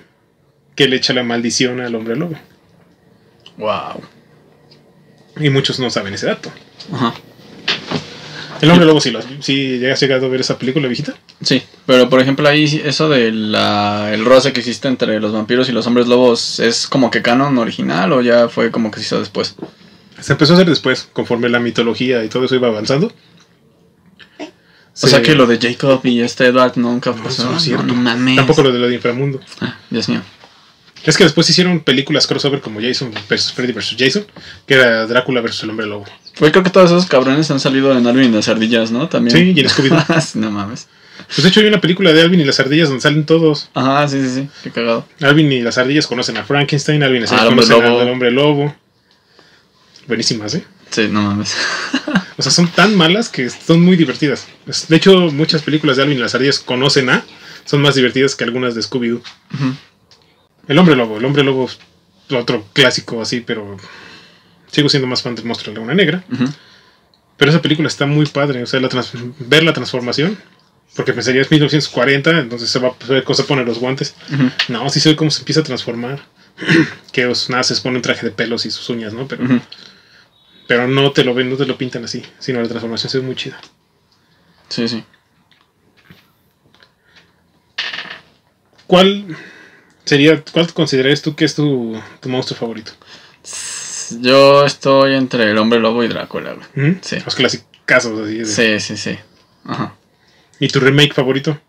[0.76, 2.36] que le echa la maldición al Hombre Lobo.
[3.58, 4.02] Wow.
[5.40, 6.50] Y muchos no saben ese dato.
[6.94, 7.14] Ajá.
[8.62, 11.14] El Hombre Lobo, si, lo has- si llegas llegado a ver esa película viejita.
[11.42, 15.68] Sí, pero por ejemplo ahí eso de la, el roce que existe entre los vampiros
[15.68, 19.06] y los hombres lobos es como que canon original o ya fue como que se
[19.08, 19.56] hizo después.
[20.20, 23.08] Se empezó a hacer después, conforme la mitología y todo eso iba avanzando.
[24.38, 27.52] O Se- sea que lo de Jacob y este Edward nunca pasó.
[27.52, 27.84] no es cierto.
[27.86, 28.38] No, no mames.
[28.38, 29.42] Tampoco lo de lo de inframundo.
[29.60, 30.22] Ah, Dios mío.
[31.04, 33.52] Es que después hicieron películas crossover como Jason vs.
[33.54, 33.96] Freddy vs.
[34.00, 34.26] Jason,
[34.66, 35.64] que era Drácula vs.
[35.64, 36.06] el Hombre Lobo.
[36.40, 39.08] Güey, creo que todos esos cabrones han salido en Alvin y las ardillas, ¿no?
[39.10, 39.36] También.
[39.38, 40.36] Sí, y en Scooby-Doo.
[40.36, 40.88] no mames.
[41.28, 43.70] Pues de hecho hay una película de Alvin y las ardillas donde salen todos.
[43.74, 44.50] Ajá, sí, sí, sí.
[44.64, 45.06] Qué cagado.
[45.22, 48.02] Alvin y las ardillas conocen a Frankenstein, Alvin y las Ah, ardillas conocen lobo.
[48.02, 48.76] al Hombre Lobo.
[50.08, 50.66] Buenísimas, ¿eh?
[50.90, 51.56] Sí, no mames.
[52.38, 54.48] O sea, son tan malas que son muy divertidas.
[54.88, 57.24] De hecho, muchas películas de Alvin y las ardillas conocen a,
[57.66, 59.22] son más divertidas que algunas de Scooby-Doo.
[60.68, 61.80] El Hombre Lobo, el Hombre Lobo es
[62.34, 63.78] otro clásico así, pero
[64.72, 66.24] sigo siendo más fan del monstruo de la Laguna Negra.
[67.38, 68.90] Pero esa película está muy padre, o sea, la
[69.40, 70.38] ver la transformación,
[70.96, 74.16] porque pensaría es 1940, entonces se va a ver cómo se pone los guantes.
[74.68, 76.22] No, sí se ve cómo se empieza a transformar.
[77.12, 79.28] que os nada, se pone un traje de pelos y sus uñas, ¿no?
[79.28, 79.44] Pero.
[80.68, 83.36] Pero no te lo ven, no te lo pintan así, sino la transformación ve muy
[83.36, 83.60] chida.
[84.70, 85.04] Sí, sí.
[88.88, 89.36] ¿Cuál
[90.06, 92.92] sería, cuál considerarías tú que es tu, tu monstruo favorito?
[94.22, 96.92] Yo estoy entre el hombre lobo y Drácula, güey.
[96.92, 97.00] ¿Mm?
[97.02, 97.18] Sí.
[97.26, 98.38] Los clásicos así.
[98.38, 99.18] de- Sí, sí, sí.
[99.66, 99.96] Ajá.
[100.60, 101.60] ¿Y tu remake favorito?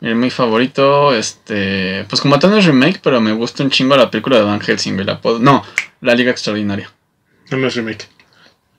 [0.00, 2.04] Mi favorito, este.
[2.08, 4.60] Pues como tal no es remake, pero me gusta un chingo la película de Van
[4.60, 5.06] Helsing, güey.
[5.06, 5.64] La puedo- No,
[6.02, 6.90] La Liga Extraordinaria.
[7.50, 8.06] No, no es remake.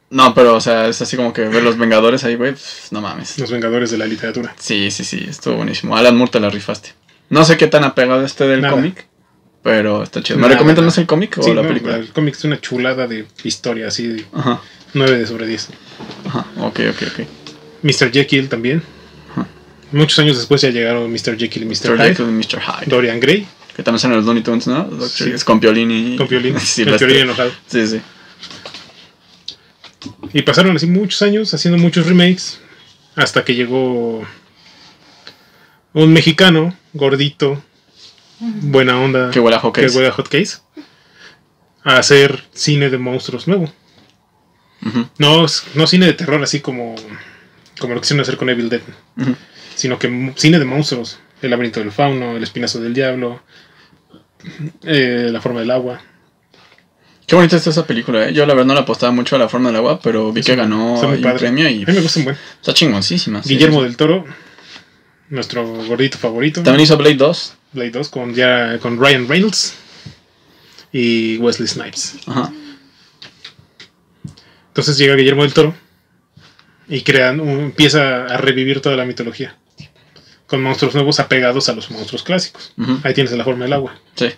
[0.09, 2.51] No, pero, o sea, es así como que ver los Vengadores ahí, güey.
[2.53, 3.37] pf, No mames.
[3.39, 4.55] Los Vengadores de la literatura.
[4.57, 5.97] Sí, sí, sí, estuvo buenísimo.
[5.97, 6.93] Alan Moore te la rifaste.
[7.29, 9.05] No sé qué tan apegado esté del cómic,
[9.63, 10.39] pero está chido.
[10.39, 11.97] ¿Me recomiendan más el cómic o Sí, la no, película?
[11.97, 14.61] el cómic es una chulada de historia, así, de Ajá,
[14.93, 15.69] 9 de sobre 10.
[16.25, 17.27] ajá, ok, ok, ok.
[17.83, 18.09] Mr.
[18.11, 18.81] Jekyll también.
[19.33, 19.45] Ajá.
[19.91, 21.37] Muchos años después ya llegaron Mr.
[21.37, 21.71] Jekyll y Mr.
[21.71, 21.97] Mr.
[21.97, 22.07] Hyde.
[22.15, 22.61] Jekyll y Mr.
[22.61, 22.85] Hyde.
[22.85, 23.45] Dorian Gray,
[23.75, 24.89] Que también son los Looney Tunes, ¿no?
[25.09, 25.31] Sí.
[25.31, 26.15] Es con Piolín y...
[26.15, 27.51] con Piolín, Sí, el Piolín enojado.
[27.67, 27.99] Sí, sí.
[30.33, 32.59] Y pasaron así muchos años haciendo muchos remakes
[33.15, 34.25] hasta que llegó
[35.93, 37.61] un mexicano gordito,
[38.39, 39.91] buena onda, Que huele a hotcakes.
[39.91, 40.57] que huele a hot case,
[41.83, 43.71] a hacer cine de monstruos nuevo.
[45.17, 46.95] No, no cine de terror así como,
[47.79, 48.81] como lo quisieron hacer con Evil Dead,
[49.75, 51.19] sino que cine de monstruos.
[51.41, 53.41] El laberinto del fauno, el espinazo del diablo,
[54.83, 56.01] eh, la forma del agua.
[57.27, 58.33] Qué bonita está esa película, ¿eh?
[58.33, 60.55] Yo la verdad no la apostaba mucho a la forma del agua, pero vi que
[60.55, 62.37] ganó un premio y A mí me gusta un buen.
[62.61, 63.41] está chingoncísima.
[63.43, 64.25] Guillermo sí, del Toro,
[65.29, 66.63] nuestro gordito favorito.
[66.63, 67.53] También hizo Blade 2.
[67.73, 69.73] Blade 2 con, ya, con Ryan Reynolds
[70.93, 72.15] y Wesley Snipes.
[72.27, 72.49] Ajá.
[74.69, 75.75] Entonces llega Guillermo del Toro
[76.87, 79.57] y crean, un- empieza a revivir toda la mitología
[80.45, 82.71] con monstruos nuevos apegados a los monstruos clásicos.
[83.03, 84.29] Ahí tienes la forma del agua, Sí.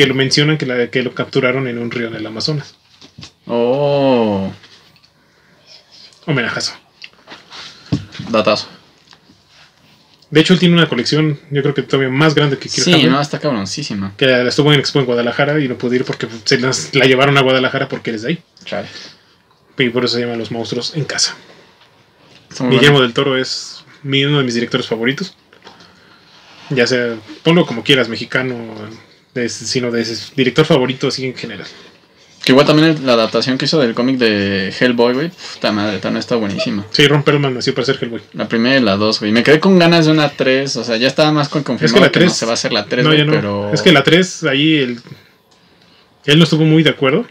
[0.00, 2.74] Que lo mencionan que, la- que lo capturaron en un río en el Amazonas.
[3.46, 4.50] Oh,
[6.26, 6.72] Homenajazo.
[8.30, 8.66] datazo.
[10.30, 12.92] De hecho, él tiene una colección, yo creo que todavía más grande que Kirk Sí,
[12.94, 14.14] Hammett, no, está cabroncísima.
[14.16, 17.04] que la estuvo en Expo en Guadalajara y no pude ir porque se las- la
[17.04, 18.42] llevaron a Guadalajara porque eres de ahí.
[18.64, 18.88] Chale.
[19.76, 21.36] Y por eso se llaman los monstruos en casa.
[22.58, 23.00] Guillermo bueno.
[23.00, 25.34] del Toro es uno de mis directores favoritos.
[26.70, 28.56] Ya sea, ponlo como quieras, mexicano,
[29.34, 30.06] de- sino de
[30.36, 31.66] director favorito así en general.
[32.44, 35.30] Que igual también la adaptación que hizo del cómic de Hellboy, güey.
[35.54, 36.86] Puta madre, también está buenísima.
[36.90, 38.22] Sí, Ron Perlman nació para ser Hellboy.
[38.32, 39.30] La primera y la dos, güey.
[39.30, 40.74] Me quedé con ganas de una 3.
[40.76, 42.52] O sea, ya estaba más con confirmado Es que la que, 3 no se va
[42.52, 43.32] a hacer la 3, no, güey, ya no.
[43.32, 43.74] pero...
[43.74, 45.00] Es que la 3, ahí el-
[46.24, 47.26] él no estuvo muy de acuerdo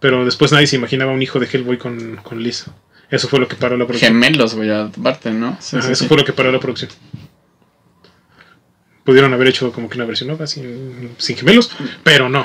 [0.00, 2.64] Pero después nadie se imaginaba un hijo de Hellboy con, con Liz.
[3.10, 4.12] Eso fue lo que paró la producción.
[4.14, 5.56] Gemelos, güey, aparte, ¿no?
[5.60, 6.08] Sí, Ajá, sí, eso sí.
[6.08, 6.90] fue lo que paró la producción.
[9.08, 11.70] Pudieron haber hecho como que una versión nueva sin, sin gemelos,
[12.02, 12.44] pero no.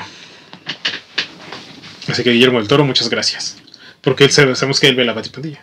[2.08, 3.58] Así que Guillermo del Toro, muchas gracias.
[4.00, 5.62] Porque él sabe- sabemos que él ve la batipandilla.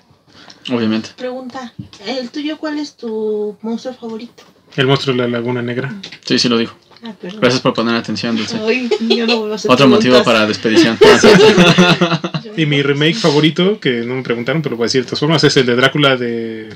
[0.70, 1.10] Obviamente.
[1.18, 1.74] Pregunta,
[2.06, 4.44] ¿el tuyo cuál es tu monstruo favorito?
[4.76, 5.92] El monstruo de la Laguna Negra.
[6.24, 6.78] Sí, sí lo dijo.
[7.04, 7.14] Ah.
[7.20, 8.60] Gracias por poner atención, Dulce.
[8.64, 11.00] Ay, yo no vuelvo a hacer Otro motivo para despedición.
[12.58, 15.20] Y mi remake favorito, que no me preguntaron, pero lo voy a decir de todas
[15.22, 16.70] formas, es el de Drácula de,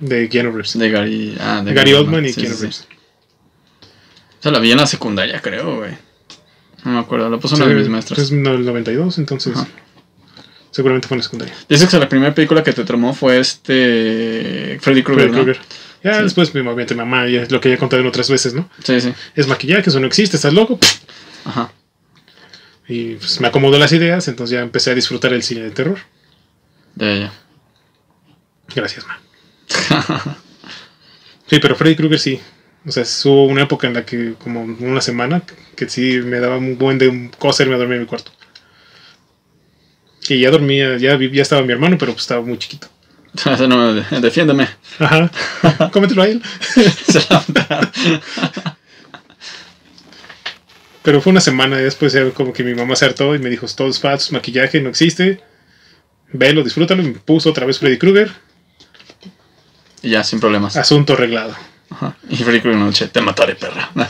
[0.00, 0.76] de Keanu Reeves.
[0.76, 2.84] de Gary, ah, de Gary Oldman y Sí, Keanu sí, sí.
[4.40, 5.92] O sea, la vi en la secundaria, creo, güey.
[6.84, 8.18] No me acuerdo, la puso una Sí, de mis maestras.
[8.18, 9.68] Es no, el 92, entonces Ajá.
[10.70, 11.54] seguramente fue en la secundaria.
[11.68, 14.78] Dices que la primera película que te traumó fue este.
[14.80, 15.28] Freddy Krueger.
[15.28, 15.44] Freddy ¿no?
[15.44, 15.62] Krueger.
[16.02, 16.22] Ya Sí.
[16.22, 18.70] después, mi obviamente, mamá, ya es lo que ya he contado en otras veces, ¿no?
[18.82, 19.12] Sí, sí.
[19.36, 20.78] Es maquillaje, eso no existe, estás loco.
[21.44, 21.70] Ajá.
[22.88, 25.98] Y pues, me acomodó las ideas, entonces ya empecé a disfrutar el cine de terror.
[26.96, 27.32] Ya, ya.
[28.74, 29.20] Gracias, ma.
[31.50, 32.40] Sí, pero Freddy Krueger sí.
[32.86, 35.42] O sea, hubo una época en la que, como una semana,
[35.76, 38.32] que sí me daba un buen de cosa irme a dormir en mi cuarto.
[40.28, 42.88] Y ya dormía, ya, estaba mi hermano, pero pues estaba muy chiquito.
[43.68, 44.68] No me- defiéndeme.
[44.98, 45.30] Ajá.
[45.92, 46.42] Cómetelo a él.
[51.02, 53.48] Pero fue una semana y después ya como que mi mamá se hartó y me
[53.48, 55.40] dijo, todo es falso, maquillaje no existe.
[56.32, 57.02] Velo, disfrútalo.
[57.02, 58.30] Y me puso otra vez Freddy Krueger.
[60.02, 60.76] y ya, sin problemas.
[60.76, 61.56] Asunto arreglado.
[61.90, 62.16] Ajá.
[62.28, 63.90] Y Freddy Krueger noche, te mataré, perra.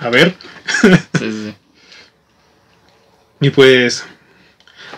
[0.00, 0.34] A ver.
[0.82, 1.54] sí, sí, sí.
[3.40, 4.04] Y pues,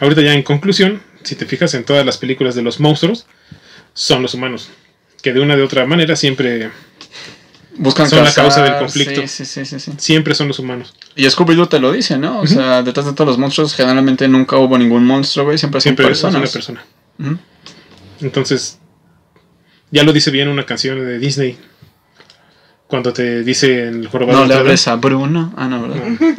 [0.01, 3.27] ahorita ya en conclusión, si te fijas en todas las películas de los monstruos,
[3.95, 4.71] son los humanos.
[5.23, 6.71] Que de una de otra manera siempre,
[7.79, 9.27] Buscan Son la cazar, causa del conflicto.
[9.29, 10.95] Sí, sí, sí, siempre son los humanos.
[11.15, 12.41] Y Scooby-Doo te lo dice, ¿no?
[12.41, 15.59] O sea, detrás de todos los monstruos, generalmente nunca hubo ningún monstruo, güey.
[15.59, 16.35] Siempre son Siempre personas.
[16.35, 17.39] es una persona.
[18.21, 18.81] Entonces,
[19.91, 21.59] ya lo dice bien una canción de Disney.
[22.87, 24.69] Cuando te dice en el jorobado No de le Notre Dame.
[24.71, 25.55] hables a Bruno.
[25.57, 26.07] Ah, no, ¿verdad?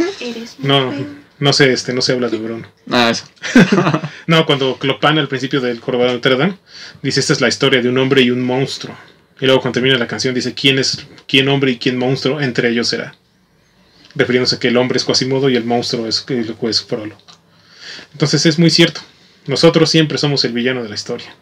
[0.59, 2.67] No, muy no sé, este, no se habla de Bruno.
[2.89, 3.25] Ah, eso.
[4.27, 6.57] No, cuando Clopan al principio del jorobado de Notre Dame
[7.01, 8.95] dice esta es la historia de un hombre y un monstruo.
[9.39, 12.69] Y luego cuando termina la canción dice quién es quién hombre y quién monstruo entre
[12.69, 13.15] ellos será.
[14.15, 17.15] Refiriéndose a que el hombre es Quasimodo y el monstruo es, es Frollo.
[18.11, 19.01] Entonces es muy cierto.
[19.47, 21.33] Nosotros siempre somos el villano de la historia.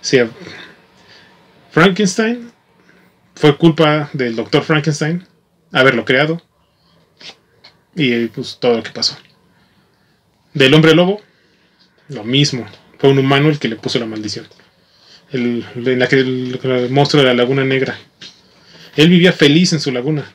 [0.00, 0.28] O sea,
[1.78, 2.50] Frankenstein
[3.36, 5.24] fue culpa del doctor Frankenstein
[5.70, 6.42] haberlo creado
[7.94, 9.16] y pues todo lo que pasó.
[10.54, 11.20] Del hombre lobo,
[12.08, 12.66] lo mismo.
[12.98, 14.48] Fue un humano el que le puso la maldición.
[15.30, 17.96] El, en la que el, el monstruo de la laguna negra.
[18.96, 20.32] Él vivía feliz en su laguna.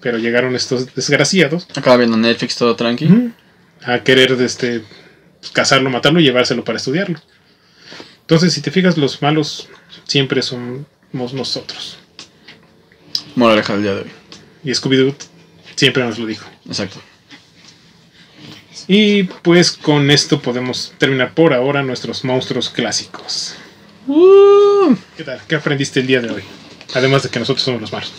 [0.00, 3.32] Pero llegaron estos desgraciados Acaba viendo Netflix todo tranqui.
[3.82, 4.84] a querer este,
[5.52, 7.18] cazarlo, matarlo y llevárselo para estudiarlo.
[8.20, 9.68] Entonces, si te fijas, los malos
[10.06, 11.98] siempre somos nosotros.
[13.34, 14.10] Moraleja del día de hoy.
[14.64, 15.14] Y Scooby-Doo
[15.76, 16.46] siempre nos lo dijo.
[16.66, 17.00] Exacto.
[18.88, 23.56] Y pues con esto podemos terminar por ahora nuestros monstruos clásicos.
[25.16, 25.40] ¿Qué tal?
[25.48, 26.42] ¿Qué aprendiste el día de hoy?
[26.94, 28.12] Además de que nosotros somos los malos.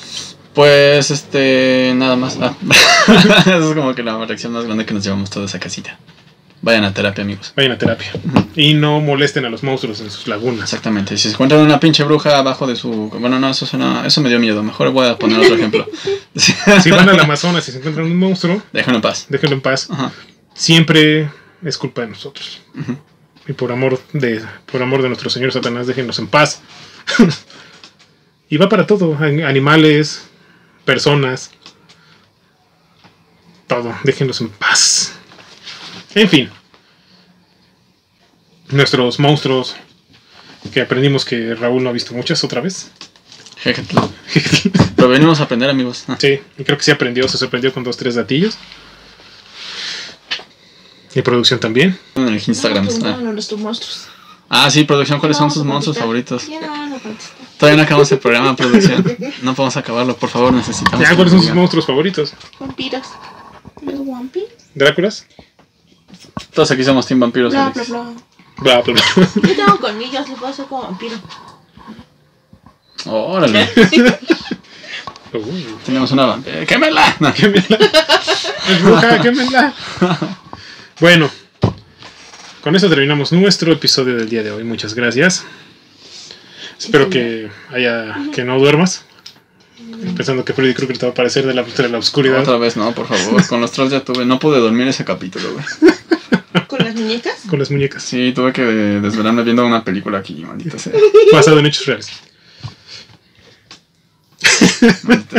[0.53, 2.37] Pues, este, nada más.
[2.41, 2.55] Ah.
[3.45, 5.97] Es como que la reacción más grande que nos llevamos todos a casita.
[6.61, 7.53] Vayan a terapia, amigos.
[7.55, 8.11] Vayan a terapia.
[8.55, 10.63] Y no molesten a los monstruos en sus lagunas.
[10.63, 11.15] Exactamente.
[11.15, 13.09] Si se encuentran una pinche bruja abajo de su.
[13.19, 14.05] Bueno, no, eso suena.
[14.07, 14.63] Eso me dio miedo.
[14.63, 15.87] Mejor voy a poner otro ejemplo.
[16.35, 19.25] Si van al Amazonas y se encuentran un monstruo, Déjenlo en paz.
[19.29, 19.87] déjenlo en paz.
[19.89, 20.11] Ajá.
[20.53, 21.29] Siempre
[21.63, 22.61] es culpa de nosotros.
[23.47, 26.61] Y por amor de, por amor de nuestro Señor Satanás, déjenlos en paz.
[28.49, 29.15] y va para todo.
[29.19, 30.27] an- Animales,
[30.85, 31.51] personas.
[33.67, 33.93] Todo.
[34.03, 35.13] Déjenlos en paz.
[36.15, 36.49] En fin.
[38.69, 39.75] Nuestros monstruos.
[40.73, 42.91] Que aprendimos que Raúl no ha visto muchas otra vez.
[44.95, 46.03] Pero venimos a aprender, amigos.
[46.07, 48.57] Ah, Sí, y creo que sí aprendió, se sorprendió con dos, tres datillos.
[51.15, 51.97] Y producción también.
[52.15, 52.85] En el Instagram.
[52.85, 54.07] No, Ah, no, nuestros monstruos.
[54.49, 55.19] Ah, sí, producción.
[55.19, 56.47] ¿Cuáles son sus monstruos favoritos?
[56.47, 56.99] Ya no a.
[57.57, 59.17] Todavía no acabamos el programa, producción.
[59.41, 60.15] No podemos acabarlo.
[60.17, 61.07] Por favor, necesitamos.
[61.07, 62.33] Ya, ¿cuáles son sus monstruos favoritos?
[62.59, 63.07] Vampiros.
[63.81, 64.49] Los vampiros.
[64.75, 65.25] ¿Dráculas?
[66.53, 67.51] Todos aquí somos Team Vampiros.
[67.53, 67.89] Bla, Alex.
[67.89, 68.13] bla, bla.
[68.57, 69.27] Bla, bla, bla.
[69.49, 71.15] Yo tengo colmillos, le puedo hacer como vampiro.
[73.05, 73.69] Órale.
[75.33, 76.65] Uy, Tenemos una vampira.
[76.65, 77.15] ¡Quémela!
[77.19, 77.33] No.
[77.33, 77.77] quémela.
[78.69, 79.73] Es bruja, quémela.
[80.99, 81.29] Bueno,
[82.61, 84.63] con eso terminamos nuestro episodio del día de hoy.
[84.63, 85.45] Muchas gracias.
[86.79, 89.05] Espero que haya que no duermas.
[90.15, 92.41] Pensando que Freddy Krueger te va a aparecer de la, de la oscuridad.
[92.41, 93.45] Otra vez, no, por favor.
[93.47, 94.25] Con los trolls ya tuve.
[94.25, 95.65] No pude dormir ese capítulo, güey.
[96.67, 97.35] ¿Con las muñecas?
[97.49, 98.03] Con las muñecas.
[98.03, 100.93] Sí, tuve que desvelarme viendo una película aquí, maldita sea.
[101.31, 102.09] Basado en hechos reales.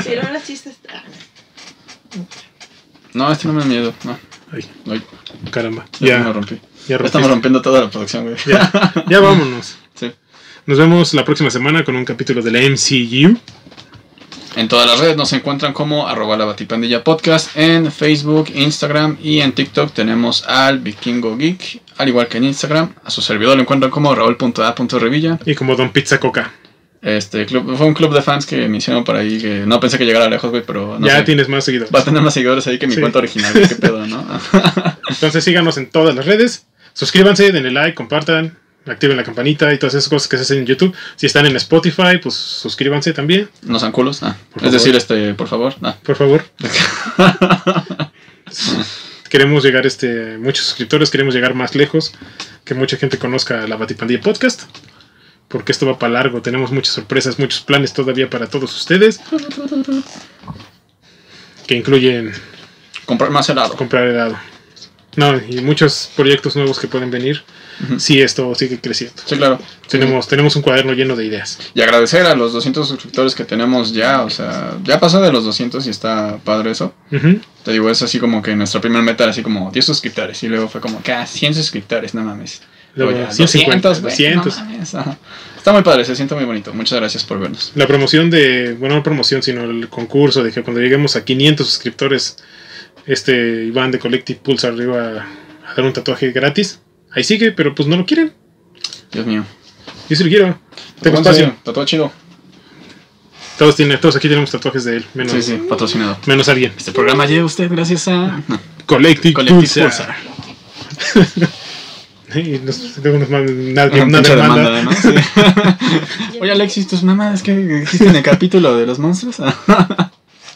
[0.04, 0.70] Pero ahora sí está.
[0.92, 1.02] ah,
[3.14, 3.94] No, este no me da miedo.
[4.04, 4.18] No.
[4.52, 5.02] Ay, Ay,
[5.50, 5.86] caramba.
[6.00, 6.58] ya, me Ya, rompí.
[6.88, 8.36] ya estamos rompiendo toda la producción, güey.
[8.46, 8.72] Ya,
[9.08, 9.76] ya vámonos.
[9.94, 10.10] Sí.
[10.66, 13.38] Nos vemos la próxima semana con un capítulo de la MCU.
[14.58, 17.56] En todas las redes nos encuentran como arroba la batipandilla podcast.
[17.56, 21.80] En Facebook, Instagram y en TikTok tenemos al Vikingo Geek.
[21.96, 25.38] Al igual que en Instagram, a su servidor lo encuentran como raúl.a.revilla.
[25.46, 26.52] Y como Don Pizza Coca.
[27.00, 29.96] Este club, fue un club de fans que me hicieron por ahí que no pensé
[29.96, 31.22] que llegara lejos, güey, pero no ya sé.
[31.22, 31.94] tienes más seguidores.
[31.94, 33.00] Va a tener más seguidores ahí que mi Sí.
[33.00, 34.26] cuenta original, qué pedo, ¿no?
[35.08, 36.66] Entonces síganos en todas las redes.
[36.94, 40.66] Suscríbanse, denle like, compartan, activen la campanita y todas esas cosas que se hacen en
[40.66, 40.94] YouTube.
[41.16, 44.36] Si están en Spotify, pues suscríbanse también, no sean culos, ah.
[44.56, 44.72] Es favor.
[44.72, 45.96] decir, este, por favor, ah.
[46.02, 46.44] por favor.
[49.28, 52.12] queremos llegar este muchos suscriptores, queremos llegar más lejos,
[52.64, 54.62] que mucha gente conozca la Batipandilla Podcast.
[55.48, 59.18] Porque esto va para largo, tenemos muchas sorpresas, muchos planes todavía para todos ustedes.
[61.66, 62.34] Que incluyen
[63.06, 63.74] Comprar más helado.
[63.74, 64.38] comprar helado.
[65.16, 67.42] No, y muchos proyectos nuevos que pueden venir
[67.98, 69.22] Si esto sigue creciendo.
[69.24, 69.58] Sí, claro.
[69.88, 71.58] Tenemos, tenemos un cuaderno lleno de ideas.
[71.74, 75.44] Y agradecer a los 200 suscriptores que tenemos ya, o sea, ya pasó de los
[75.44, 76.94] 200 y está padre eso.
[77.64, 80.48] Te digo, es así como que nuestra primera meta era así como 10 suscriptores y
[80.48, 82.62] luego fue como que ah, 100 suscriptores, no mames.
[82.94, 84.58] Luego ya 150, 200, güey, 200.
[84.58, 85.18] no mames, ajá.
[85.56, 86.72] Está muy padre, se siente muy bonito.
[86.74, 87.72] Muchas gracias por vernos.
[87.74, 91.66] La promoción de, bueno, no promoción, sino el concurso de que cuando lleguemos a 500
[91.66, 92.36] suscriptores,
[93.06, 95.26] este Iván de Collective Pulsar iba a,
[95.66, 96.80] a dar un tatuaje gratis.
[97.12, 98.32] Ahí sigue, pero pues no lo quieren.
[99.12, 99.44] Dios mío.
[100.08, 100.58] Yo sí lo quiero.
[101.00, 101.56] Tengo En espacio.
[101.64, 102.12] Tatuado chido.
[103.58, 106.16] Todos, tienen, todos aquí tenemos tatuajes de él, menos, Sí, sí, patrocinado.
[106.26, 106.72] menos alguien.
[106.76, 110.14] Este programa llega a usted gracias a no, Collective, Collective Pulsar.
[111.12, 111.48] Pulsar.
[112.34, 114.70] Y nos, luego nos mandan- nadie, Una nadie pinche manda.
[114.70, 114.92] demanda, ¿no?
[114.92, 115.14] Sí.
[116.42, 119.36] Oye, Alexis, tus mamadas que dijiste en el capítulo de los monstruos.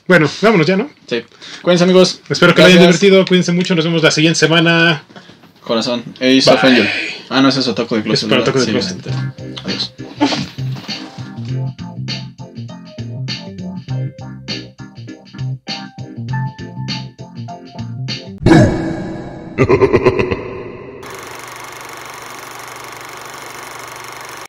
[0.07, 0.91] Bueno, vámonos ya, ¿no?
[1.07, 1.23] sí.
[1.63, 2.21] Cuídense, amigos.
[2.29, 3.01] Espero que lo hayan Gracias.
[3.01, 3.25] divertido.
[3.27, 3.75] Cuídense mucho.
[3.75, 5.03] Nos vemos la siguiente semana.
[5.65, 6.05] Corazón.
[6.21, 6.65] Ace of.
[6.65, 6.89] Angel.
[7.31, 8.25] Ah, no, ese es Otaku de Closet.
[8.25, 8.43] Es para.
[8.43, 9.07] Otaku de Sí, Closet.
[9.65, 9.95] Adiós.